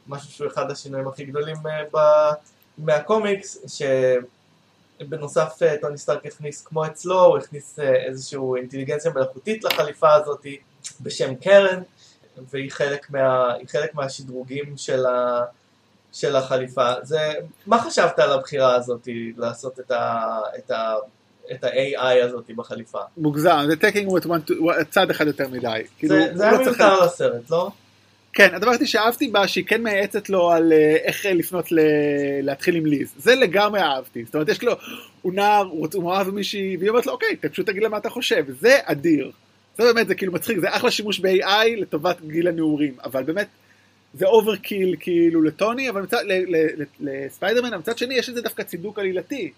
[0.07, 2.35] משהו שהוא אחד השינויים הכי גדולים אה, ב-
[2.79, 3.83] מהקומיקס, ש...
[5.09, 10.47] בנוסף אה, טוני סטארק הכניס כמו אצלו, הוא הכניס אה, איזושהי אינטליגנציה מלאכותית לחליפה הזאת
[11.01, 11.83] בשם קרן,
[12.51, 15.43] והיא חלק, מה, חלק מהשדרוגים של, ה,
[16.13, 16.93] של החליפה.
[17.03, 17.33] זה,
[17.67, 20.95] מה חשבת על הבחירה הזאת לעשות את, ה, את, ה,
[21.53, 23.01] את ה-AI הזאת בחליפה?
[23.17, 24.53] מוגזם, זה taking one to,
[24.91, 25.83] צד אחד יותר מדי.
[25.99, 27.71] כאילו, זה, הוא זה היה לא צריך- מיותר לסרט, לא?
[28.37, 31.79] כן, הדבר היחידי שאהבתי בה, שהיא כן מייעצת לו על אה, איך אה, לפנות ל...
[32.43, 33.15] להתחיל עם ליז.
[33.19, 34.25] זה לגמרי אהבתי.
[34.25, 34.73] זאת אומרת, יש לו,
[35.23, 37.97] הוא נער, הוא הוא מאוהב במישהי, והיא אומרת לו, אוקיי, אתה פשוט תגיד לה מה
[37.97, 38.45] אתה חושב.
[38.61, 39.31] זה אדיר.
[39.79, 43.47] זה באמת, זה כאילו מצחיק, זה אחלה שימוש ב-AI לטובת גיל הנעורים, אבל באמת,
[44.15, 46.25] זה overkill כאילו לטוני, אבל מצד,
[47.01, 49.53] לספיידרמן, מצד שני יש לזה דווקא צידוק עלילתי.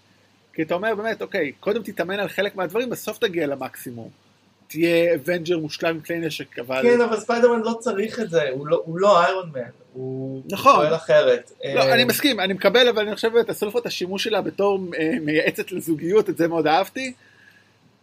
[0.53, 4.28] כי אתה אומר באמת, אוקיי, קודם תתאמן על חלק מהדברים, בסוף תגיע למקסימום.
[4.69, 6.81] תהיה אבנג'ר מושלם עם כלי נשק, אבל...
[6.81, 9.61] כן, אבל ספיידרמן לא צריך את זה, הוא לא, הוא לא איירון מן,
[9.93, 10.75] הוא נכון.
[10.75, 11.51] פועל אחרת.
[11.75, 14.41] לא, אה, אני מסכים, אני מקבל, אבל אני חושב באמת, עשו לפחות את השימוש שלה
[14.41, 17.13] בתור אה, מייעצת לזוגיות, את זה מאוד אהבתי.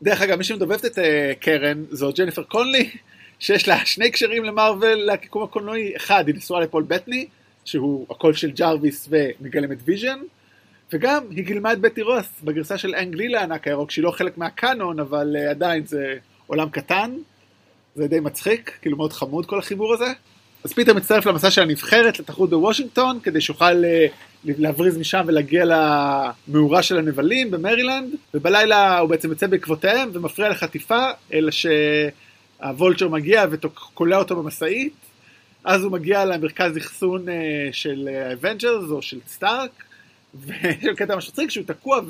[0.03, 2.91] דרך אגב, מי שמדובבת את אה, קרן זו ג'ניפר קונלי,
[3.39, 7.27] שיש לה שני קשרים למרוויל, ליקום הקולנועי, אחד, היא נשואה לפול בטני,
[7.65, 10.19] שהוא הקול של ג'רוויס ומגלם את ויז'ן,
[10.93, 14.39] וגם היא גילמה את בטי רוס בגרסה של אנג לי להענק הירוק, שהיא לא חלק
[14.39, 16.17] מהקאנון, אבל עדיין זה
[16.47, 17.17] עולם קטן,
[17.95, 20.13] זה די מצחיק, כאילו מאוד חמוד כל החיבור הזה.
[20.65, 24.07] אז פיטר מצטרף למסע של הנבחרת לתחרות בוושינגטון, כדי שיוכל אה,
[24.45, 31.51] להבריז משם ולהגיע למאורה של הנבלים במרילנד, ובלילה הוא בעצם יוצא בעקבותיהם ומפריע לחטיפה, אלא
[31.51, 34.93] שה Vulture מגיע וקולע אותו במשאית,
[35.65, 39.71] אז הוא מגיע למרכז אחסון אה, של ה Avengers או של סטארק,
[40.45, 42.01] ויש לו קטע ממש מצחיק שהוא תקוע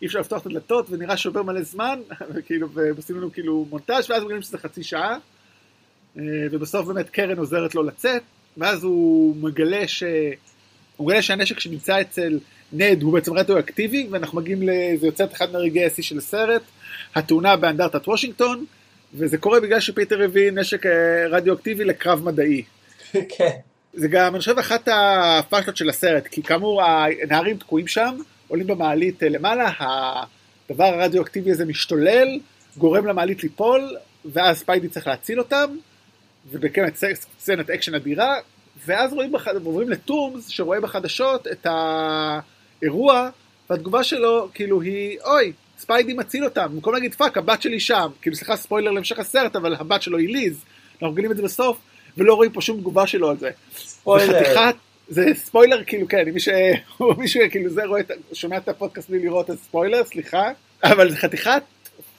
[0.00, 2.00] ואי אפשר לפתוח את הדלתות ונראה שעובר מלא זמן,
[2.34, 5.18] וכאילו, ועושים לנו כאילו מונטאז' ואז מגלים שזה חצי שעה.
[6.18, 8.22] אה, ובסוף באמת קרן עוזרת לו לצאת,
[8.56, 10.02] ואז הוא מגלה ש...
[10.96, 12.38] הוא מגלה שהנשק שנמצא אצל
[12.72, 14.96] נד הוא בעצם רדיואקטיבי, ואנחנו מגיעים ל...
[14.96, 16.62] זה יוצא את אחד מהרגעי השיא של הסרט,
[17.14, 18.64] התאונה באנדרטת וושינגטון,
[19.14, 20.92] וזה קורה בגלל שפיטר הביא נשק אה,
[21.30, 22.62] רדיואקטיבי לקרב מדעי.
[23.36, 23.50] כן.
[23.94, 28.16] זה גם, אני חושב, אחת הפאשלות של הסרט, כי כאמור, הנערים תקועים שם,
[28.48, 32.38] עולים במעלית אה, למעלה, הדבר הרדיואקטיבי הזה משתולל,
[32.76, 35.76] גורם למעלית ליפול, ואז ספיידי צריך להציל אותם,
[36.50, 38.34] ובאמת סצנת אקשן אדירה,
[38.86, 39.48] ואז רואים, בח...
[39.48, 43.30] עוברים לטומס, שרואה בחדשות את האירוע,
[43.70, 48.36] והתגובה שלו, כאילו, היא, אוי, ספיידי מציל אותם, במקום להגיד fuck, הבת שלי שם, כאילו,
[48.36, 51.78] סליחה, ספוילר להמשך הסרט, אבל הבת שלו היא ליז, אנחנו מגלים את זה בסוף,
[52.16, 53.50] ולא רואים פה שום תגובה שלו על זה.
[53.76, 54.24] ספוילר.
[54.24, 54.74] וחתיכת,
[55.08, 56.48] זה ספוילר כאילו כן, מי ש...
[57.18, 60.50] מי שכאילו זה רואה, את- שומע את הפודקאסט בלי לראות את ספוילר, סליחה,
[60.84, 61.62] אבל זה חתיכת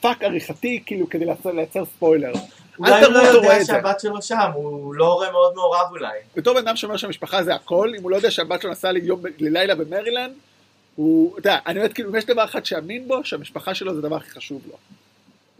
[0.01, 2.31] פאק עריכתי כאילו כדי לייצר, ספוילר.
[2.79, 3.65] אולי הוא לא יודע.
[3.65, 6.17] שהבת שלו שם, הוא לא הורה מאוד מעורב אולי.
[6.35, 9.21] בתור בן אדם שאומר שהמשפחה זה הכל, אם הוא לא יודע שהבת שלו נסעה ליום,
[9.39, 10.33] ללילה במרילנד,
[10.95, 13.99] הוא, אתה יודע, אני אומרת כאילו, אם יש דבר אחד שאמין בו, שהמשפחה שלו זה
[13.99, 14.75] הדבר הכי חשוב לו.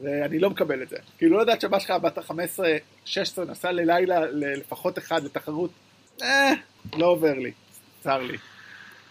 [0.04, 0.98] ואני לא מקבל את זה.
[1.18, 3.12] כאילו, לא לדעת שהבת שלך בת ה-15-16
[3.48, 5.70] נסעה ללילה לפחות אחד לתחרות,
[6.22, 6.54] אה,
[6.98, 7.52] לא עובר לי,
[8.04, 8.38] צר לי.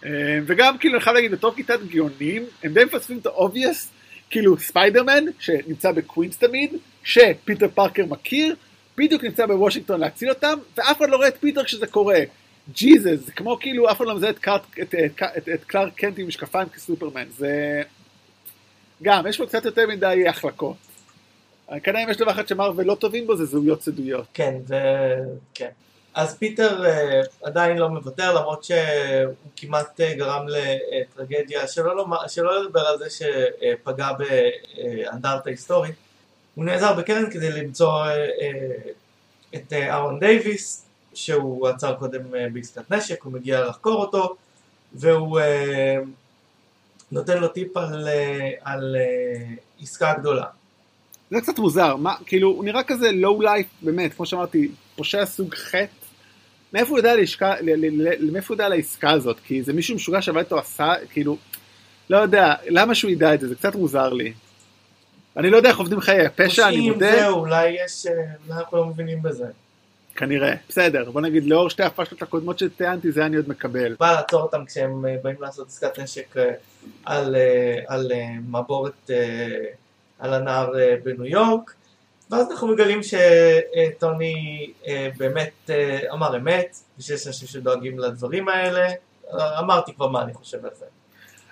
[0.05, 3.87] אה, וגם, כאילו, אני חייב להגיד, בתור כיתת גאונים, הם די מפספים את ה-obvious,
[4.31, 6.73] כאילו, ספיידרמן, שנמצא בקווינס תמיד,
[7.05, 8.55] שפיטר פארקר מכיר,
[8.97, 12.21] בדיוק נמצא בוושינגטון להציל אותם, ואף אחד לא רואה את פיטר כשזה קורה.
[12.75, 15.95] ג'יזוס, זה כמו כאילו אף אחד לא מזהה את, קארט, את, את, את, את קלארק
[15.95, 17.83] קנט עם משקפיים כסופרמן, זה
[19.03, 20.77] גם, יש פה קצת יותר מדי החלקות.
[21.83, 24.27] כנראה אם יש דבר אחד שמארוול לא טובים בו זה זהויות סודיות.
[24.35, 25.69] כן, וכן.
[26.19, 28.79] אז פיטר אה, עדיין לא מוותר למרות שהוא
[29.57, 31.69] כמעט אה, גרם לטרגדיה.
[31.69, 35.95] שלא, לא, שלא לדבר על זה שפגע באנדרטה היסטורית.
[36.55, 43.23] הוא נעזר בקרן כדי למצוא אה, את אהרון דייוויס שהוא עצר קודם uh, בעסקת נשק,
[43.23, 44.37] הוא מגיע לחקור אותו
[44.93, 45.45] והוא uh,
[47.13, 50.45] נותן לו טיפ על, uh, על uh, עסקה גדולה.
[51.31, 55.55] זה קצת מוזר, מה, כאילו הוא נראה כזה לואו לייף באמת, כמו שאמרתי, פושע סוג
[55.55, 56.08] חטא
[56.73, 57.55] מאיפה הוא יודע לשכה,
[58.33, 59.37] מאיפה הוא יודע על העסקה הזאת?
[59.45, 61.37] כי זה מישהו משוגע שעבד איתו עשה, כאילו,
[62.11, 63.49] לא יודע, למה שהוא ידע את זה?
[63.49, 64.33] זה קצת מוזר לי.
[65.37, 67.13] אני לא יודע איך עובדים חיי הפשע, אני מודה.
[67.13, 69.47] זהו, אולי יש, אה, אולי אנחנו לא מבינים בזה.
[70.17, 73.97] כנראה, בסדר, בוא נגיד לאור שתי הפשלות הקודמות שציינתי זה אני עוד מקבל.
[74.01, 76.51] בא לעצור אותם כשהם אה, באים לעשות עסקת נשק אה,
[77.05, 77.37] על,
[77.87, 78.13] על
[78.49, 79.11] מעבורת
[80.19, 81.75] על הנהר בניו יורק,
[82.31, 88.89] ואז אנחנו מגלים שטוני אה, באמת אה, אמר אמת, ושיש אנשים שדואגים לדברים האלה,
[89.35, 90.85] אמרתי כבר מה אני חושב על זה.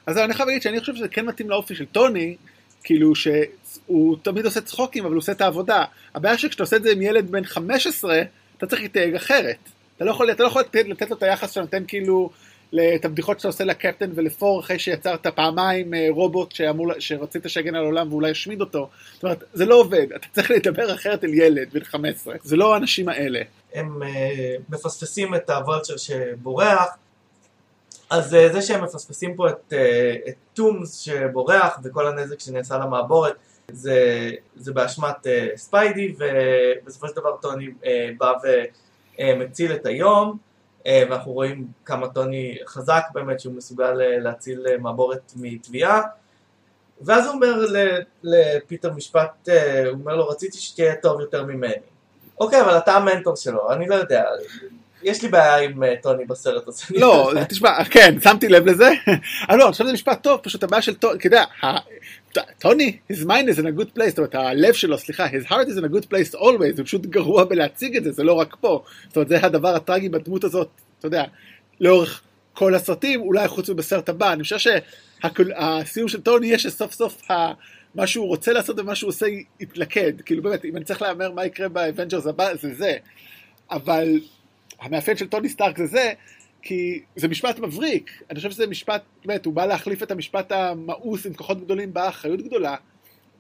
[0.06, 2.36] אז אני חייב להגיד שאני חושב שזה כן מתאים לאופי של טוני,
[2.84, 5.84] כאילו שהוא תמיד עושה צחוקים אבל הוא עושה את העבודה.
[6.14, 8.22] הבעיה שכשאתה עושה את זה עם ילד בן 15,
[8.58, 9.56] אתה צריך להתנהג אחרת.
[9.96, 12.30] אתה לא יכול, אתה לא יכול לתת, לתת לו את היחס שאתה נותן כאילו
[12.74, 17.82] את הבדיחות שאתה עושה לקפטן ולפור אחרי שיצרת פעמיים אה, רובוט שאמור, שרצית שיגן על
[17.82, 18.88] העולם ואולי ישמיד אותו.
[19.14, 22.74] זאת אומרת, זה לא עובד, אתה צריך לדבר אחרת אל ילד בן 15, זה לא
[22.74, 23.40] האנשים האלה.
[23.74, 24.06] הם uh,
[24.68, 26.88] מפספסים את הוולצ'ר שבורח,
[28.10, 33.34] אז uh, זה שהם מפספסים פה את, uh, את טומס שבורח וכל הנזק שנעשה למעבורת
[33.70, 37.86] זה, זה באשמת uh, ספיידי ובסופו של דבר טוני uh,
[38.18, 38.32] בא
[39.20, 40.38] ומציל את היום
[40.86, 46.02] ואנחנו רואים כמה טוני חזק באמת שהוא מסוגל אה, להציל אה, מעבורת מתביעה.
[47.00, 47.64] ואז הוא אומר
[48.22, 49.48] לפיטר משפט,
[49.84, 51.74] הוא אומר לו רציתי שתהיה טוב יותר ממני.
[52.40, 54.24] אוקיי אבל אתה המנטור שלו, אני לא יודע
[55.06, 56.84] יש לי בעיה עם טוני בסרט הזה.
[57.00, 58.90] לא, תשמע, כן, שמתי לב לזה.
[59.48, 61.44] אבל לא, עכשיו זה משפט טוב, פשוט הבעיה של טוני, אתה יודע,
[62.58, 65.66] טוני, his mind is in a good place, זאת אומרת, הלב שלו, סליחה, his heart
[65.66, 68.56] is in a good place always, הוא פשוט גרוע בלהציג את זה, זה לא רק
[68.60, 68.82] פה.
[69.08, 71.24] זאת אומרת, זה הדבר הטרגי בדמות הזאת, אתה יודע,
[71.80, 72.22] לאורך
[72.54, 74.32] כל הסרטים, אולי חוץ מבסרט הבא.
[74.32, 77.22] אני חושב שהסיום של טוני יהיה שסוף סוף
[77.94, 79.26] מה שהוא רוצה לעשות ומה שהוא עושה
[79.60, 80.20] יתלכד.
[80.20, 82.96] כאילו באמת, אם אני צריך להמר מה יקרה ב Avengers הבא, זה זה.
[83.70, 84.20] אבל
[84.80, 86.12] המאפיין של טוני סטארק זה זה,
[86.62, 91.26] כי זה משפט מבריק, אני חושב שזה משפט, באמת, הוא בא להחליף את המשפט המאוס
[91.26, 92.76] עם כוחות גדולים באה אחריות גדולה,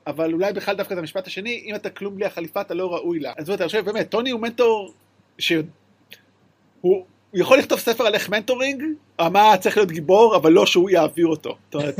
[0.06, 3.18] אבל אולי בכלל דווקא את המשפט השני, אם אתה כלום בלי החליפה אתה לא ראוי
[3.18, 3.32] לה.
[3.36, 4.94] אז זאת אומרת, אני חושב באמת, טוני הוא מנטור,
[5.38, 5.62] שהוא
[6.80, 8.82] הוא יכול לכתוב ספר על איך mentoring,
[9.20, 11.56] מה צריך להיות גיבור, אבל לא שהוא יעביר אותו.
[11.64, 11.98] זאת אומרת,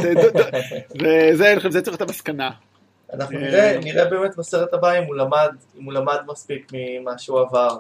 [1.01, 2.51] וזה, אני חושב, זה צריך להיות המסקנה.
[3.13, 7.41] אנחנו נראה, נראה באמת בסרט הבא אם הוא למד, אם הוא למד מספיק ממה שהוא
[7.41, 7.79] עבר.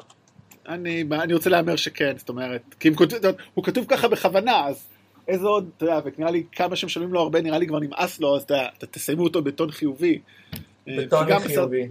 [0.68, 4.86] אני, אני רוצה להמר שכן, זאת אומרת, כי כותב, הוא כתוב ככה בכוונה, אז
[5.28, 8.36] איזה עוד, אתה יודע, ונראה לי כמה שמשלמים לו הרבה, נראה לי כבר נמאס לו,
[8.36, 10.18] אז אתה, אתה תסיימו אותו בטון חיובי.
[10.86, 11.82] בטון חיובי.
[11.82, 11.90] בסרט,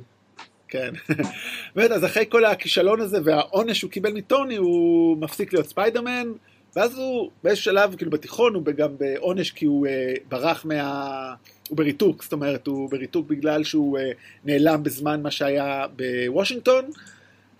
[0.67, 0.89] כן.
[1.75, 6.27] באמת, אז אחרי כל הכישלון הזה והעונש שהוא קיבל מטוני, הוא מפסיק להיות ספיידרמן,
[6.75, 11.33] ואז הוא באיזשהו שלב, כאילו בתיכון, הוא גם בעונש כי הוא uh, ברח מה...
[11.69, 14.01] הוא בריתוק, זאת אומרת, הוא בריתוק בגלל שהוא uh,
[14.45, 16.85] נעלם בזמן מה שהיה בוושינגטון.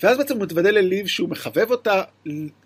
[0.03, 2.01] ואז בעצם הוא מתוודה לליב שהוא מחבב אותה,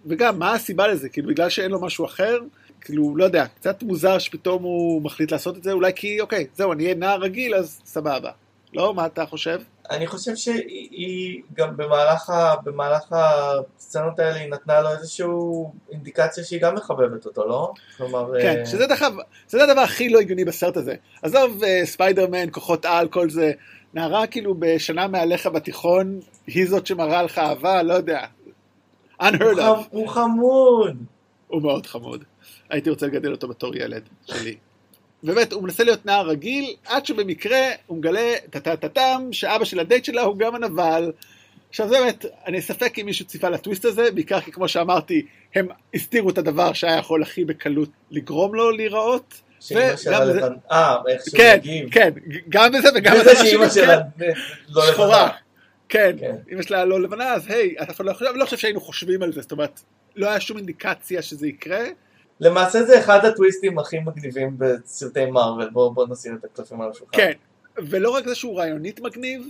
[0.05, 1.09] וגם, מה הסיבה לזה?
[1.09, 2.39] כאילו, בגלל שאין לו משהו אחר?
[2.81, 6.73] כאילו, לא יודע, קצת מוזר שפתאום הוא מחליט לעשות את זה, אולי כי, אוקיי, זהו,
[6.73, 8.31] אני אהיה נער רגיל, אז סבבה.
[8.73, 8.93] לא?
[8.93, 9.61] מה אתה חושב?
[9.89, 15.25] אני חושב שהיא גם במהלך, ה, במהלך הסצנות האלה היא נתנה לו איזושהי
[15.91, 17.73] אינדיקציה שהיא גם מחבבת אותו, לא?
[17.97, 18.31] כלומר...
[18.41, 18.65] כן, uh...
[18.65, 19.03] שזה דרך
[19.47, 20.95] זה הדבר הכי לא הגיוני בסרט הזה.
[21.21, 23.51] עזוב uh, ספיידרמן, כוחות על, כל זה.
[23.93, 26.19] נערה כאילו בשנה מעליך בתיכון,
[26.53, 28.25] היא זאת שמראה לך אהבה, לא יודע.
[29.21, 29.87] unheard of.
[29.89, 30.97] הוא חמוד.
[31.47, 32.23] הוא מאוד חמוד.
[32.69, 34.55] הייתי רוצה לגדל אותו בתור ילד שלי.
[35.23, 40.21] באמת, הוא מנסה להיות נער רגיל, עד שבמקרה הוא מגלה טה-טה-טם, שאבא של הדייט שלה
[40.21, 41.11] הוא גם הנבל.
[41.69, 45.25] עכשיו זה באמת, אני ספק אם מישהו ציפה לטוויסט הזה, בעיקר כי כמו שאמרתי,
[45.55, 49.41] הם הסתירו את הדבר שהיה יכול הכי בקלות לגרום לו להיראות.
[49.59, 50.53] שאימא שלה לבן...
[50.71, 51.59] אה, איך שהוא כן,
[51.91, 52.09] כן,
[52.49, 53.99] גם בזה וגם בזה שאימא שלה
[54.69, 55.29] לא לבנה.
[55.89, 59.41] כן, כן, אמא שלה לא לבנה, אז היי, אתה לא חושב שהיינו חושבים על זה,
[59.41, 59.81] זאת אומרת,
[60.15, 61.83] לא היה שום אינדיקציה שזה יקרה.
[62.39, 67.17] למעשה זה אחד הטוויסטים הכי מגניבים בסרטי מארוול, בואו בוא נשים את הקלפים על השולחן.
[67.17, 67.31] כן,
[67.77, 69.49] ולא רק זה שהוא רעיונית מגניב,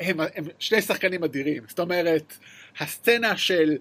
[0.00, 1.62] הם, הם שני שחקנים אדירים.
[1.68, 2.36] זאת אומרת,
[2.80, 3.76] הסצנה של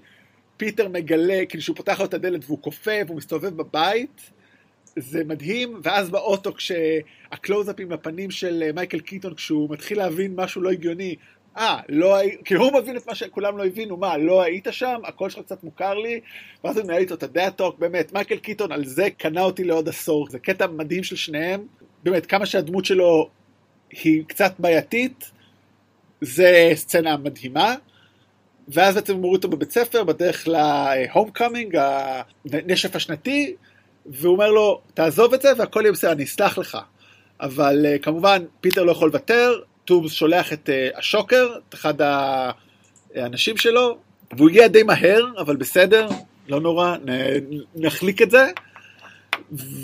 [0.57, 4.31] פיטר מגלה, כאילו שהוא פותח לו את הדלת והוא קופא והוא מסתובב בבית,
[4.95, 10.69] זה מדהים, ואז באוטו כשהקלוזאפים לפנים של אה, מייקל קיטון, כשהוא מתחיל להבין משהו לא
[10.69, 11.15] הגיוני,
[11.59, 12.37] אה, לא הי...
[12.45, 15.01] כאילו הוא מבין את מה שכולם לא הבינו, מה, לא היית שם?
[15.03, 16.19] הקול שלך קצת מוכר לי?
[16.63, 19.63] ואז הוא מנהל איתו את ה dad talk, באמת, מייקל קיטון על זה קנה אותי
[19.63, 21.67] לעוד עשור, זה קטע מדהים של שניהם,
[22.03, 23.29] באמת, כמה שהדמות שלו
[23.91, 25.31] היא קצת בעייתית,
[26.21, 27.75] זה סצנה מדהימה.
[28.67, 31.77] ואז בעצם הם אותו בבית ספר בדרך ל homecoming,
[32.53, 33.55] הנשף השנתי,
[34.05, 36.77] והוא אומר לו, תעזוב את זה והכל יהיה בסדר, אני אסלח לך.
[37.41, 39.53] אבל אה, כמובן, פיטר לא יכול לוותר,
[39.89, 41.93] טומס שולח את אה, השוקר, את אחד
[43.15, 43.97] האנשים שלו,
[44.37, 46.07] והוא הגיע די מהר, אבל בסדר,
[46.47, 46.95] לא נורא,
[47.75, 48.51] נחליק את זה.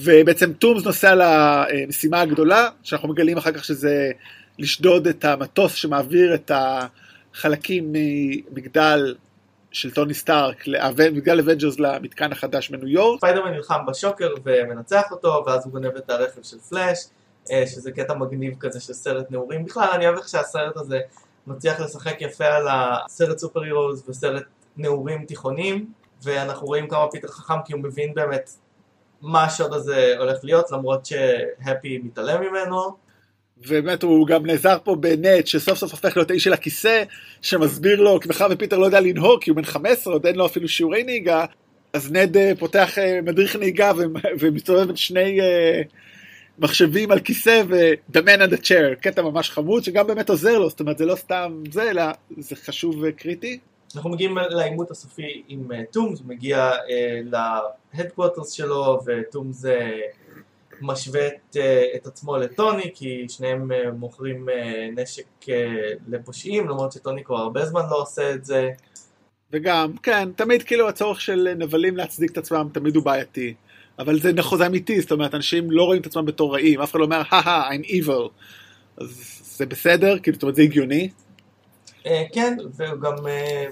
[0.03, 4.11] ובעצם טומס נוסע למשימה הגדולה, שאנחנו מגלים אחר כך שזה
[4.59, 9.15] לשדוד את המטוס שמעביר את החלקים ממגדל
[9.71, 10.65] של טוני סטארק,
[11.11, 13.19] מגדל Avengers למתקן החדש בניו יורק.
[13.19, 17.14] ספיידרמן נלחם בשוקר ומנצח אותו, ואז הוא גונב את הרכב של פלאש, אה,
[17.65, 19.65] שזה קטע מגניב כזה של סרט נעורים.
[19.65, 20.99] בכלל, אני אוהב איך שהסרט הזה
[21.47, 24.43] מצליח לשחק יפה על הסרט super heroes וסרט
[24.77, 25.85] נעורים תיכונים,
[26.23, 28.49] ואנחנו רואים כמה פיטר חכם כי הוא מבין באמת
[29.21, 33.05] מה השוד הזה הולך להיות, למרות שהפי מתעלם ממנו.
[33.57, 37.03] ובאמת הוא גם נעזר פה בנט שסוף סוף הופך להיות האיש של הכיסא
[37.41, 40.45] שמסביר לו כי מאחר ופיטר לא יודע לנהוג כי הוא בן 15 עוד אין לו
[40.45, 41.45] אפילו שיעורי נהיגה
[41.93, 43.91] אז נד אה, פותח אה, מדריך נהיגה
[44.39, 45.81] ומסתובב בין שני אה,
[46.59, 50.69] מחשבים על כיסא ו-the man on the chair קטע ממש חמוד שגם באמת עוזר לו
[50.69, 52.03] זאת אומרת זה לא סתם זה אלא
[52.37, 53.59] זה חשוב וקריטי.
[53.95, 56.71] אנחנו מגיעים לעימות הסופי עם טומס, הוא מגיע
[57.93, 59.65] להדקווטרס שלו וטומס
[60.81, 65.45] משווה את, אה, את עצמו לטוני כי שניהם אה, מוכרים אה, נשק
[66.07, 68.69] לפושעים למרות שטוני כבר הרבה זמן לא עושה את זה.
[69.51, 73.53] וגם, כן, תמיד כאילו הצורך של נבלים להצדיק את עצמם תמיד הוא בעייתי.
[73.99, 76.91] אבל זה נכון, זה אמיתי, זאת אומרת, אנשים לא רואים את עצמם בתור רעים, אף
[76.91, 78.29] אחד לא אומר, הא I'm evil.
[78.97, 81.09] אז זה בסדר, כאילו, זאת אומרת, זה הגיוני.
[82.33, 83.15] כן, והוא גם,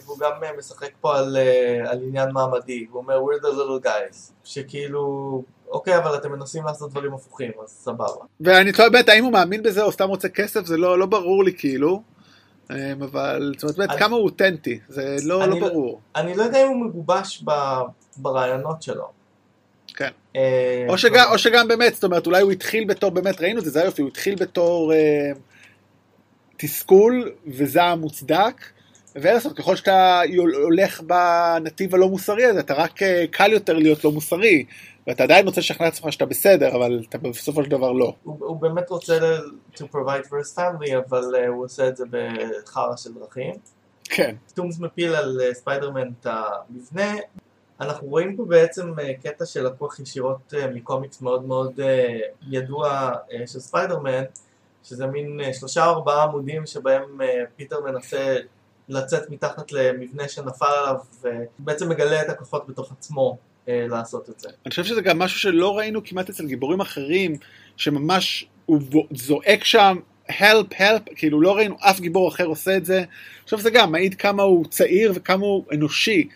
[0.05, 1.37] והוא גם משחק פה על,
[1.85, 6.91] על עניין מעמדי, הוא אומר, we're the little guys, שכאילו, אוקיי, אבל אתם מנסים לעשות
[6.91, 8.25] דברים הפוכים, אז סבבה.
[8.41, 11.43] ואני תוהה באמת, האם הוא מאמין בזה או סתם רוצה כסף, זה לא, לא ברור
[11.43, 12.01] לי כאילו.
[12.71, 13.99] אמ, אבל זאת אומרת, באמת, אני...
[13.99, 16.01] כמה הוא אותנטי, זה לא, לא, לא ברור.
[16.15, 17.51] אני לא יודע אם הוא מגובש ב...
[18.17, 19.22] ברעיונות שלו.
[19.95, 20.09] כן.
[20.35, 23.65] אה, או, שגם, או שגם באמת, זאת אומרת, אולי הוא התחיל בתור, באמת ראינו את
[23.65, 25.31] זה, זה היופי, הוא התחיל בתור אה,
[26.57, 28.61] תסכול וזעם מוצדק,
[29.15, 30.21] ואין לעשות, ככל שאתה
[30.63, 34.65] הולך בנתיב הלא מוסרי הזה, אתה רק אה, קל יותר להיות לא מוסרי.
[35.07, 38.15] ואתה עדיין רוצה לשכנע את עצמך שאתה בסדר, אבל אתה בסופו של דבר לא.
[38.23, 39.19] הוא, הוא באמת רוצה
[39.75, 43.53] to provide for his family, אבל uh, הוא עושה את זה בחרא של דרכים.
[44.03, 44.35] כן.
[44.53, 47.15] טומס מפיל על אה, ספיידרמן את המבנה.
[47.81, 51.83] אנחנו רואים פה בעצם אה, קטע שלקוח ישירות אה, מקומיקס מאוד מאוד אה,
[52.49, 53.11] ידוע
[53.45, 54.23] של ספיידרמן,
[54.83, 57.19] שזה מין שלושה ארבעה עמודים שבהם
[57.55, 58.35] פיטר מנסה
[58.89, 60.95] לצאת מתחת למבנה שנפל עליו
[61.59, 64.49] ובעצם מגלה את הכוחות בתוך עצמו אה, לעשות את זה.
[64.49, 67.35] אני חושב שזה גם משהו שלא ראינו כמעט אצל גיבורים אחרים,
[67.77, 69.97] שממש הוא זועק שם
[70.29, 73.03] help help כאילו לא ראינו אף גיבור אחר עושה את זה
[73.43, 76.27] עכשיו זה גם מעיד כמה הוא צעיר וכמה הוא אנושי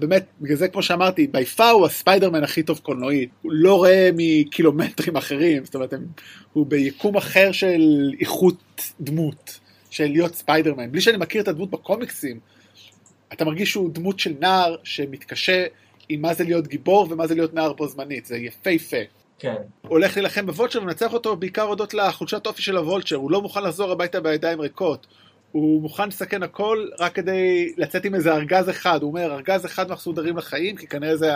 [0.00, 4.10] באמת בגלל זה כמו שאמרתי by far הוא הספיידרמן הכי טוב קולנועית הוא לא רואה
[4.16, 6.06] מקילומטרים אחרים זאת אומרת הם,
[6.52, 9.60] הוא ביקום אחר של איכות דמות
[9.90, 12.40] של להיות ספיידרמן בלי שאני מכיר את הדמות בקומיקסים
[13.32, 15.64] אתה מרגיש שהוא דמות של נער שמתקשה
[16.08, 18.96] עם מה זה להיות גיבור ומה זה להיות נער בו זמנית, זה יפהפה.
[19.38, 19.54] כן.
[19.82, 23.92] הולך להילחם בוולצ'ר ומנצח אותו בעיקר הודות לחולשת אופי של הוולצ'ר, הוא לא מוכן לחזור
[23.92, 25.06] הביתה בידיים ריקות.
[25.54, 29.90] הוא מוכן לסכן הכל רק כדי לצאת עם איזה ארגז אחד, הוא אומר ארגז אחד
[29.90, 31.32] אנחנו מסודרים לחיים כי כנראה זה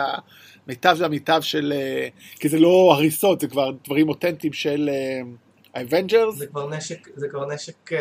[0.67, 2.07] המיטב והמיטב של, אה,
[2.39, 5.21] כי זה לא הריסות זה כבר דברים אותנטיים של אה,
[5.73, 6.35] ה Avengers.
[6.35, 7.99] זה כבר נשק, זה כבר נשק אה,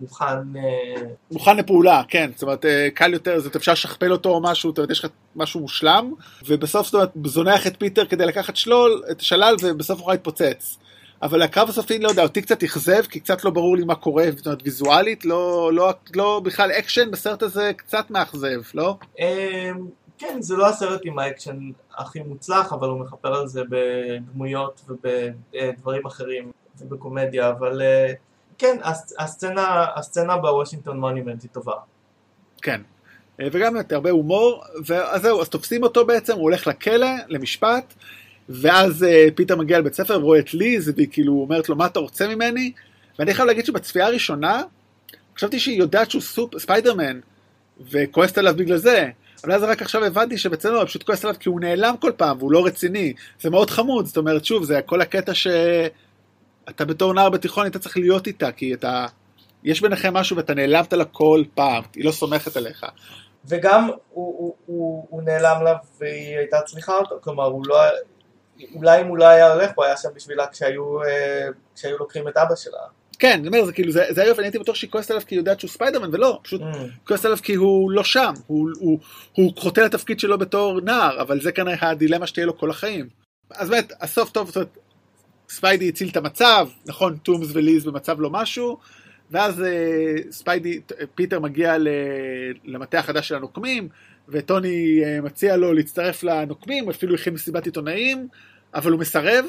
[0.00, 0.24] מוכן...
[0.24, 1.02] אה...
[1.30, 2.30] מוכן לפעולה, כן.
[2.34, 5.10] זאת אומרת, אה, קל יותר, זאת אפשר לשכפל אותו או משהו, זאת אומרת, יש לך
[5.36, 6.12] משהו מושלם,
[6.46, 10.78] ובסוף, זאת אומרת, זונח את פיטר כדי לקחת שלול, את השלל, ובסוף הוא יתפוצץ.
[11.22, 14.24] אבל הקרב הסופי, לא יודע, אותי קצת אכזב, כי קצת לא ברור לי מה קורה,
[14.36, 18.96] זאת אומרת, ויזואלית, לא, לא, לא בכלל אקשן בסרט הזה קצת מאכזב, לא?
[19.18, 19.86] אמ,
[20.18, 21.58] כן, זה לא הסרט עם האקשן
[21.98, 26.52] הכי מוצלח, אבל הוא מכפר על זה בדמויות ובדברים אחרים.
[26.80, 28.12] ובקומדיה, אבל אה,
[28.58, 28.76] כן,
[29.18, 31.74] הסצנה, הסצנה ב Washington Monument היא טובה.
[32.62, 32.80] כן,
[33.40, 37.94] אה, וגם הרבה הומור, ואז זהו, אז תופסים אותו בעצם, הוא הולך לכלא, למשפט,
[38.48, 42.00] ואז אה, פיטר מגיע לבית ספר ורואה את ליז, והיא כאילו אומרת לו, מה אתה
[42.00, 42.72] רוצה ממני?
[43.18, 44.62] ואני חייב להגיד שבצפייה הראשונה,
[45.36, 47.20] חשבתי שהיא יודעת שהוא סופ, ספיידרמן,
[47.90, 49.10] וכועסת עליו בגלל זה,
[49.44, 52.38] אבל אז רק עכשיו הבנתי שבעצם היא פשוט כועסת עליו כי הוא נעלם כל פעם
[52.38, 53.12] והוא לא רציני.
[53.40, 57.96] זה מאוד חמוד, זאת אומרת, שוב, זה כל הקטע שאתה בתור נער בתיכון היית צריך
[57.96, 59.06] להיות איתה, כי אתה...
[59.64, 62.86] יש ביניכם משהו ואתה נעלמת לה כל פעם, היא לא סומכת עליך.
[63.44, 67.76] וגם הוא, הוא, הוא, הוא נעלם לה והיא הייתה צריכה אותו, כלומר הוא לא,
[68.74, 72.36] אולי אם הוא לא היה הולך הוא היה שם בשבילה כשהיו, אה, כשהיו לוקחים את
[72.36, 72.78] אבא שלה.
[73.18, 75.34] כן, אני אומר, זה כאילו, זה, זה היופי, אני הייתי בטוח שהיא כועסת עליו כי
[75.34, 76.76] היא יודעת שהוא ספיידרמן, ולא, פשוט Mm.
[77.06, 78.98] כועסת עליו כי הוא לא שם, הוא, הוא,
[79.32, 83.08] הוא חוטא לתפקיד שלו בתור נער, אבל זה כנראה הדילמה שתהיה לו כל החיים.
[83.50, 84.78] אז באמת, הסוף טוב, זאת אומרת,
[85.48, 88.78] ספיידי הציל את המצב, נכון, טומס וליז במצב לא משהו,
[89.30, 90.80] ואז אה, ספיידי,
[91.14, 91.88] פיטר מגיע ל,
[92.64, 93.88] למטה החדש של הנוקמים,
[94.28, 98.28] וטוני אה, מציע לו להצטרף לנוקמים, הוא אפילו הכין מסיבת עיתונאים,
[98.74, 99.44] אבל הוא מסרב,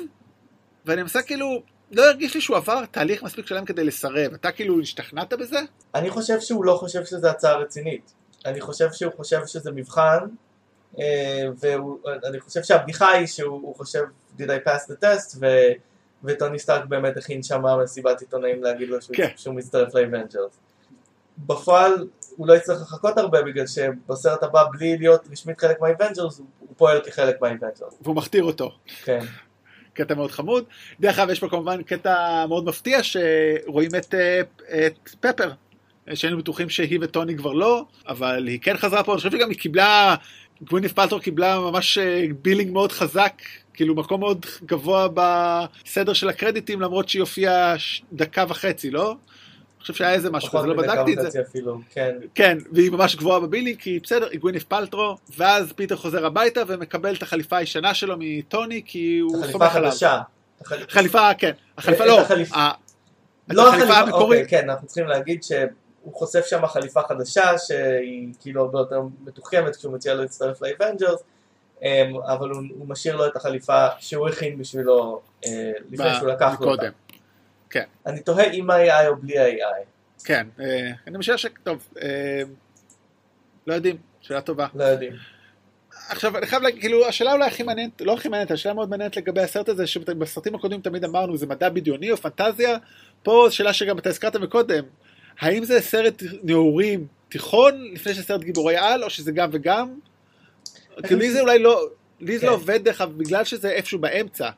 [0.85, 1.61] ואני מנסה כאילו,
[1.91, 4.33] לא הרגיש לי שהוא עבר תהליך מספיק שלם כדי לסרב.
[4.33, 5.59] אתה כאילו השתכנעת בזה?
[5.95, 8.13] אני חושב שהוא לא חושב שזו הצעה רצינית.
[8.45, 10.19] אני חושב שהוא חושב שזה מבחן,
[10.99, 14.03] אה, ואני חושב שהבדיחה היא שהוא הוא חושב
[14.37, 15.45] did I pass the test, ו,
[16.23, 19.29] וטוני סטארק באמת הכין שם מסיבת עיתונאים להגיד לו שהוא, כן.
[19.35, 20.51] שהוא מצטרף לאבנג'רס.
[21.37, 22.07] בפועל
[22.37, 27.01] הוא לא יצטרך לחכות הרבה בגלל שבסרט הבא בלי להיות רשמית חלק מהאבנג'רס הוא, פועל
[27.01, 27.93] כחלק מהאבנג'רס.
[28.01, 28.71] והוא מכתיר אותו.
[29.03, 29.19] כן.
[29.93, 30.63] קטע מאוד חמוד.
[30.99, 34.41] דרך אגב, יש פה כמובן קטע מאוד מפתיע שרואים את, אה,
[34.87, 35.51] את פפר.
[36.13, 39.57] שהיינו בטוחים שהיא וטוני כבר לא, אבל היא כן חזרה פה, אני חושב שגם היא
[39.57, 40.15] קיבלה,
[40.61, 43.33] גווינת' פאלטרו קיבלה ממש אה, billing מאוד חזק,
[43.73, 47.75] כאילו מקום מאוד גבוה בסדר של הקרדיטים, למרות שהיא הופיעה
[48.13, 49.15] דקה וחצי, לא?
[49.81, 51.41] חושב שהיה איזה משהו, אז לא בדקתי את זה.
[51.41, 52.15] אפילו, כן.
[52.35, 56.61] כן, והיא ממש גבוהה ב billing, כי בסדר, היא גווינת' פאלטרו, ואז פיטר חוזר הביתה
[56.67, 59.87] ומקבל את החליפה הישנה שלו מטוני, כי הוא החליפה סומך עליו.
[59.89, 60.19] החדשה.
[60.61, 61.51] החל- חליפה, כן.
[61.77, 62.17] החליפה לא.
[62.17, 62.57] לא החליפה
[63.69, 64.41] החליפה, המקורית.
[64.43, 69.75] אוקיי, כן, אנחנו צריכים להגיד שהוא חושף שם חליפה חדשה שהיא כאילו הרבה יותר מתוחכמת
[69.75, 71.19] כשהוא מציע לו להצטרף לאבנג'רס,
[71.83, 71.87] אמ,
[72.27, 76.71] אבל הוא, הוא משאיר לו את החליפה שהוא הכין בשבילו אה, לפני שהוא לקח לו
[76.71, 76.87] אותה.
[77.71, 77.85] קודם.
[78.05, 79.85] אני תוהה עם ה-AI או בלי ה-AI,
[80.23, 81.45] כן, אה, אני משער ש...
[81.63, 82.41] טוב, אה,
[83.67, 84.67] לא יודעים, שאלה טובה.
[84.75, 85.13] לא יודעים.
[86.09, 89.17] עכשיו, אני חייב להגיד, כאילו, השאלה אולי הכי מעניינת, לא הכי מעניינת, השאלה מאוד מעניינת
[89.17, 92.77] לגבי הסרט הזה, שבסרטים הקודמים תמיד אמרנו, זה מדע בדיוני או פנטזיה,
[93.23, 94.83] פה זו שאלה שגם אתה הזכרת מקודם,
[95.39, 99.93] האם זה סרט נעורים תיכון, לפני שסרט גיבורי על, או שזה גם וגם?
[101.03, 101.87] כאילו, לי זה אולי לא,
[102.19, 102.47] לי זה כן.
[102.47, 104.49] לא עובד דרך אגב, בגלל שזה איפשהו באמצע.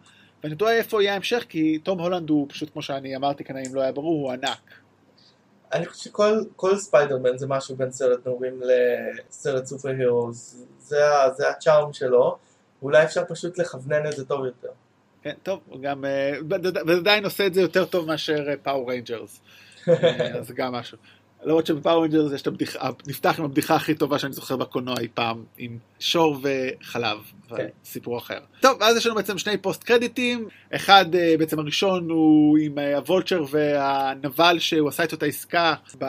[0.43, 3.75] ואני תוהה איפה יהיה ההמשך, כי תום הולנד הוא פשוט, כמו שאני אמרתי כאן, אם
[3.75, 4.59] לא היה ברור, הוא ענק.
[5.73, 10.30] אני חושב שכל כל ספיידרמן זה משהו בין סרט נעורים לסרט super hero,
[10.79, 10.97] זה,
[11.35, 12.37] זה ה charm שלו,
[12.81, 14.69] ואולי אפשר פשוט לכוונן את זה טוב יותר.
[15.21, 16.33] כן, טוב, גם, אה,
[16.87, 19.41] ועדיין עושה את זה יותר טוב מאשר פאור ריינג'רס.
[20.39, 20.97] אז זה גם משהו.
[21.43, 25.07] למרות שבפאור ריינג'רס יש את הבדיחה, נפתח עם הבדיחה הכי טובה שאני זוכר בקולנוע אי
[25.13, 27.17] פעם, עם שור וחלב,
[27.57, 27.67] כן.
[27.85, 28.37] סיפור אחר.
[28.61, 32.97] טוב, אז יש לנו בעצם שני פוסט קרדיטים, אחד אה, בעצם הראשון הוא עם אה,
[32.97, 36.03] הוולצ'ר והנבל שהוא עשה איתו את העסקה, ב-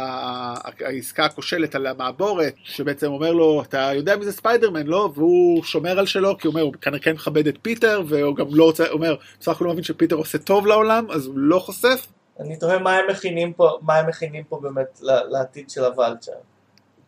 [0.81, 5.13] העסקה הכושלת על המעבורת, שבעצם אומר לו, אתה יודע מי זה ספיידרמן, לא?
[5.15, 8.47] והוא שומר על שלו, כי הוא אומר, הוא כנראה כן מכבד את פיטר, והוא גם
[8.51, 11.59] לא רוצה, הוא אומר, בסך הכל הוא מבין שפיטר עושה טוב לעולם, אז הוא לא
[11.59, 12.07] חושף.
[12.41, 16.33] אני תוהה מה הם מכינים פה, מה הם מכינים פה באמת לעתיד של הוולצ'ר.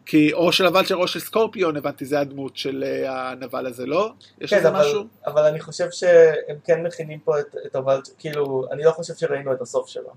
[0.06, 4.12] כי או של הוולצ'ר או של סקורפיון, הבנתי, זה הדמות של אה, הנבל הזה, לא?
[4.40, 5.04] יש כן, לזה אבל, משהו?
[5.26, 9.52] אבל אני חושב שהם כן מכינים פה את, את הוולצ'ר, כאילו, אני לא חושב שראינו
[9.52, 10.10] את הסוף שלו.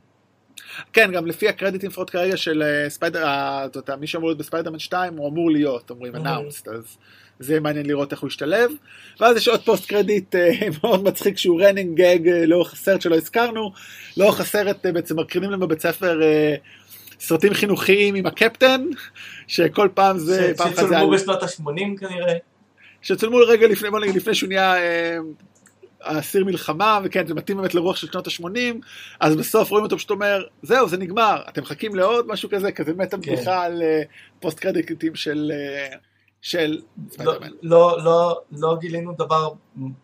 [0.93, 4.79] כן, גם לפי הקרדיטים לפחות כרגע של אה, ספיידר, אה, יודע, מי שאמור להיות בספיידרמן
[4.79, 6.19] 2, הוא אמור להיות, אומרים Mhm.
[6.19, 6.97] announced, אז
[7.39, 8.71] זה יהיה מעניין לראות איך הוא ישתלב.
[9.19, 10.51] ואז יש עוד post credit אה,
[10.83, 13.71] מאוד מצחיק שהוא running gag אה, לאורך הסרט שלא הזכרנו,
[14.17, 16.21] לאורך הסרט אה, בעצם מקרינים לנו בבית ספר
[17.19, 18.85] סרטים חינוכיים עם הקפטן,
[19.47, 20.73] שכל פעם זה, ש- פעם על...
[20.73, 22.33] שצולמו בשנות ה-80 כנראה.
[23.01, 24.75] שצולמו לרגע לפני, בוא נגיד, לפני שהוא נהיה
[26.01, 28.75] אסיר מלחמה, וכן, זה מתאים באמת לרוח של שנות ה-80,
[29.19, 32.93] אז בסוף רואים אותו פשוט אומר, זהו, זה נגמר, אתם מחכים לעוד משהו כזה, כזה
[32.93, 34.01] באמת הבדיחה על אה,
[34.39, 35.51] פוסט קרדיטים של,
[36.47, 37.49] של לא, ספיידרמן.
[37.61, 39.49] לא, לא, לא גילינו דבר,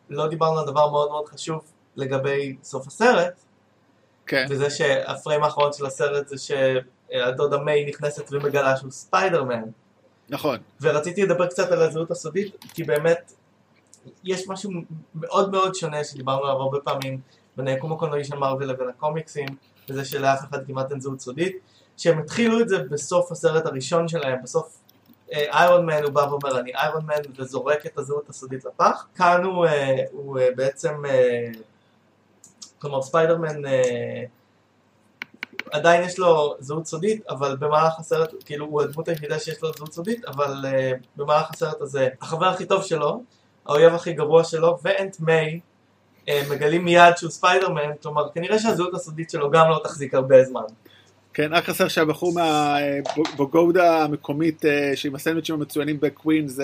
[0.09, 1.61] לא דיברנו על דבר מאוד מאוד חשוב
[1.95, 3.33] לגבי סוף הסרט,
[4.25, 9.63] כן, וזה שהפריים האחרון של הסרט זה שהדודה מיי נכנסת ומגלה שהוא ספיידרמן.
[10.29, 10.57] נכון.
[10.81, 13.33] ורציתי לדבר קצת על הזהות הסודית, כי באמת
[14.23, 14.71] יש משהו
[15.15, 17.19] מאוד מאוד שונה שדיברנו עליו הרבה פעמים
[17.57, 19.47] בין היקום הקולנועי של מארוול לבין הקומיקסים,
[19.89, 21.57] וזה שלאף אחד כמעט אין זהות סודית,
[21.97, 24.82] שהם התחילו את זה בסוף הסרט הראשון שלהם, בסוף
[25.33, 29.65] איירון מן הוא בא ואומר אני איירון מן וזורק את הזהות הסודית לפח, כאן הוא,
[29.65, 31.47] אה, הוא אה, בעצם, אה,
[32.79, 34.23] כלומר ספיידרמן, אה,
[35.73, 39.93] עדיין יש לו זהות סודית, אבל במהלך הסרט, כאילו הוא הדמות היחידה שיש לו זהות
[39.93, 43.23] סודית, אבל uh, במהלך הסרט הזה, החבר הכי טוב שלו,
[43.65, 45.59] האויב הכי גרוע שלו, ו Aunt May,
[46.25, 50.61] uh, מגלים מיד שהוא ספיידרמן, כלומר כנראה שהזהות הסודית שלו גם לא תחזיק הרבה זמן.
[51.33, 56.59] כן, רק חסר שהבחור מהבוגודה המקומית אה, שעם הסנדוויצ'ים המצוינים בקווינס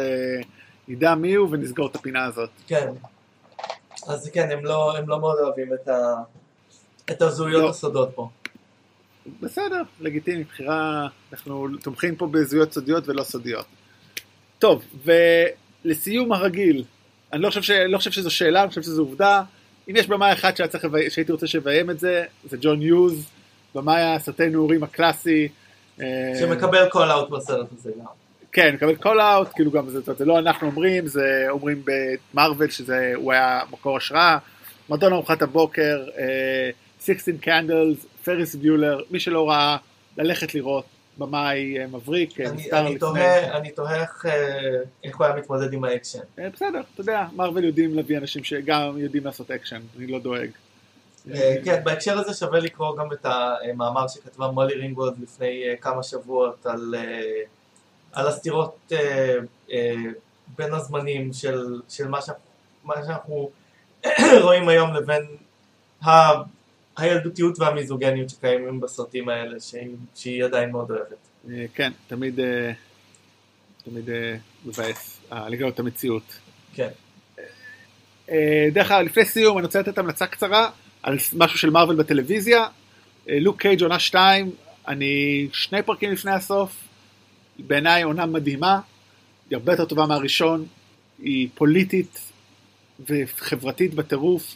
[0.88, 2.50] ידע מי הוא ונסגור את הפינה הזאת.
[2.68, 2.88] כן.
[4.08, 6.16] אז כן, הם לא, הם לא מאוד אוהבים את, ה,
[7.12, 7.70] את הזהויות לא.
[7.70, 8.30] הסודות פה.
[9.42, 13.66] בסדר, לגיטימי, בחירה, אנחנו תומכים פה בזהויות סודיות ולא סודיות.
[14.60, 14.84] טוב,
[15.86, 16.84] ולסיום הרגיל,
[17.34, 17.70] אני לא חושב, ש...
[17.72, 19.44] לא חושב שזו שאלה, אני חושב שזו עובדה.
[19.90, 20.60] אם יש במאי אחד.
[21.10, 23.30] שהייתי רוצה שיביים את זה, זה ג'ון יוז,
[23.76, 25.48] במאי הסרטי נעורים הקלאסי.
[26.02, 26.06] אה,
[26.40, 28.06] שמקבל call out בסרט הזה גם.
[28.52, 31.84] כן, מקבל call out, כאילו גם זה, זה לא אנחנו אומרים, זה אומרים
[32.34, 34.38] במרוויל שזה, הוא היה מקור השראה.
[34.90, 39.78] מועדון ארוחת הבוקר, uh, 16 Candles, פריס ביולר, מי שלא ראה,
[40.18, 40.86] ללכת לראות
[41.18, 42.98] במאי אה, מבריק, אה, אני.
[42.98, 44.26] תוהה, אני תוהה איך,
[45.18, 46.20] הוא היה מתמודד עם האקשן.
[46.54, 50.50] בסדר, אתה יודע, מרוויל יודעים להביא אנשים שגם יודעים לעשות אקשן, אני לא דואג.
[51.34, 56.04] אה, כן, בהקשר הזה שווה לקרוא גם את המאמר שכתבה מולי רינגולד לפני אה, כמה
[56.04, 57.42] שבועות על, אה,
[58.12, 58.92] על הסתירות
[60.58, 62.30] בין הזמנים של, של מה, ש,
[62.84, 63.50] מה שאנחנו
[64.44, 65.22] רואים היום לבין
[66.06, 66.10] ה,
[66.98, 71.18] הילדותיות והמיזוגניות שקיימים בסרטים האלה, שהיא, שהיא עדיין מאוד אוהבת.
[71.74, 72.40] כן, תמיד,
[73.84, 74.10] תמיד
[74.66, 76.40] מבאס לגלות את המציאות.
[76.74, 76.90] כן.
[78.74, 80.70] דרך אגב, לפני סיום אני רוצה לתת המלצה קצרה
[81.04, 82.66] על משהו של מארוול בטלוויזיה.
[83.30, 84.52] אה, לוק קייג' עונה 2,
[84.88, 86.76] אני שני פרקים לפני הסוף,
[87.60, 88.80] בעיניי עונה מדהימה,
[89.50, 90.66] היא הרבה יותר טובה מהראשון,
[91.20, 92.32] היא פוליטית
[93.10, 94.56] וחברתית בטירוף.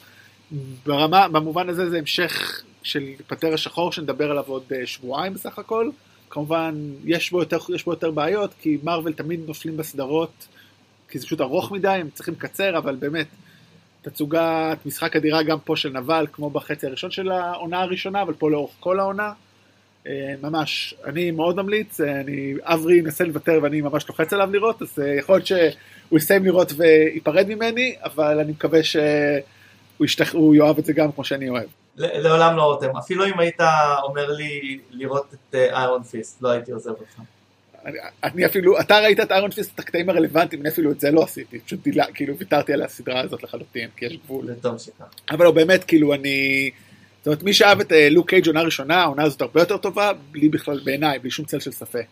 [0.85, 5.89] ברמה, במובן הזה זה המשך של פטר השחור שנדבר עליו עוד אה, שבועיים בסך הכל.
[6.29, 6.75] כמובן,
[7.05, 10.47] יש בו יותר, יש בו יותר בעיות, כי מארוול תמיד נופלים בסדרות,
[11.09, 13.27] כי זה פשוט ארוך מדי, הם צריכים לקצר, אבל באמת,
[14.03, 18.51] תצוגת משחק אדירה גם פה של נבל, כמו בחצי הראשון של העונה הראשונה, אבל פה
[18.51, 19.31] לאורך כל העונה.
[20.07, 24.81] אה, ממש, אני מאוד ממליץ, אה, אני, אברי ינסה לוותר ואני ממש לוחץ עליו לראות,
[24.81, 30.33] אז אה, יכול להיות שהוא יסיים לראות וייפרד ממני, אבל אני מקווה שהוא ישתח...
[30.53, 31.67] יאהב את זה גם כמו שאני אוהב.
[31.97, 32.97] לעולם לא רותם.
[32.97, 33.59] אפילו אם היית
[34.03, 37.19] אומר לי לראות את איירון פיסט, לא הייתי עוזב אותך.
[37.85, 41.11] אני, אני אפילו, אתה ראית את איירון פיסט, את הקטעים הרלוונטיים, אני אפילו את זה
[41.11, 44.45] לא עשיתי, פשוט דילה, כאילו ויתרתי על הסדרה הזאת לחלוטין, כי יש גבול.
[45.31, 46.69] אבל לא, באמת, כאילו, אני...
[47.17, 50.11] זאת אומרת, מי שאהב את אה, לוק קייג' עונה ראשונה, העונה הזאת הרבה יותר טובה,
[50.31, 52.05] בלי בכלל, בעיניי, בלי שום צל של ספק.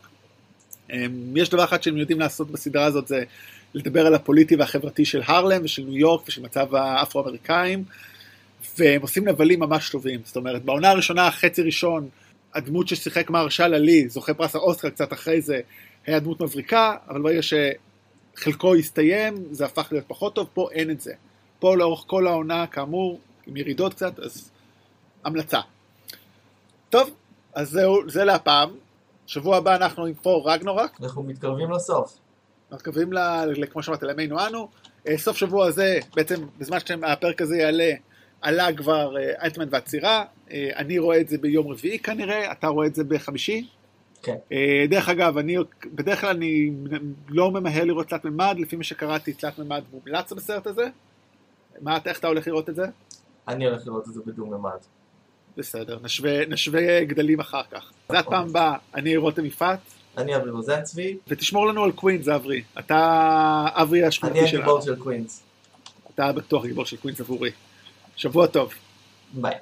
[0.92, 3.24] אמ, יש דבר אחד שהם יודעים לעשות בסדרה הזאת, זה
[3.74, 7.84] לדבר על הפוליטי והחברתי של הרלם ושל ניו יורק ושל מצב האפרו-אמריקאים,
[8.78, 10.20] והם עושים נבלים ממש טובים.
[10.24, 12.10] זאת אומרת, בעונה הראשונה, חצי ראשון,
[12.54, 15.60] הדמות ששיחק מהרשל עלי, זוכה פרס האוסקר קצת אחרי זה,
[16.06, 21.02] היה דמות מבריקה, אבל ברגע שחלקו הסתיים, זה הפך להיות פחות טוב, פה אין את
[21.02, 21.14] זה.
[21.60, 24.52] פה לאורך כל העונה, כאמור, עם ירידות קצת, אז
[25.26, 25.60] המלצה.
[26.90, 27.10] טוב,
[27.54, 28.70] אז זהו, זה להפעם.
[29.28, 32.18] שבוע הבא אנחנו עם פור רגנורק, אנחנו מתקרבים לסוף.
[32.72, 34.68] מקווים, ל, כמו שאמרתי, לימינו אנו.
[35.08, 37.92] אה, סוף שבוע הזה, בעצם בזמן שהפרק הזה יעלה,
[38.42, 40.26] עלה כבר אה, אנטמן והצירה.
[40.52, 43.68] אה, אני רואה את זה ביום רביעי כנראה, אתה רואה את זה בחמישי.
[44.24, 44.36] כן.
[44.52, 46.72] אה, דרך אגב, אני, בדרך כלל אני
[47.30, 50.88] לא ממהר לראות תלת מימד, לפי מה שקראתי, תלת מימד מומלץ בסרט הזה.
[51.82, 52.86] מה, איך אתה הולך לראות את זה?
[53.48, 54.80] אני הולך לראות את זה בדו ממד.
[55.58, 57.92] בסדר, נשווה, נשווה גדלים אחר כך.
[58.10, 59.80] זה הפעם הבאה, אני רותם יפעת,
[60.18, 62.64] אני אברי רוזנצבי, ותשמור לנו על קווינס, אברי.
[62.80, 64.64] אתה אברי אני השכונתי שלנו.
[64.64, 65.44] הגיבור של קווינס.
[66.14, 67.52] אתה בטוח גיבור של קווינס עבורי.
[68.16, 68.74] שבוע טוב.
[69.34, 69.56] ביי.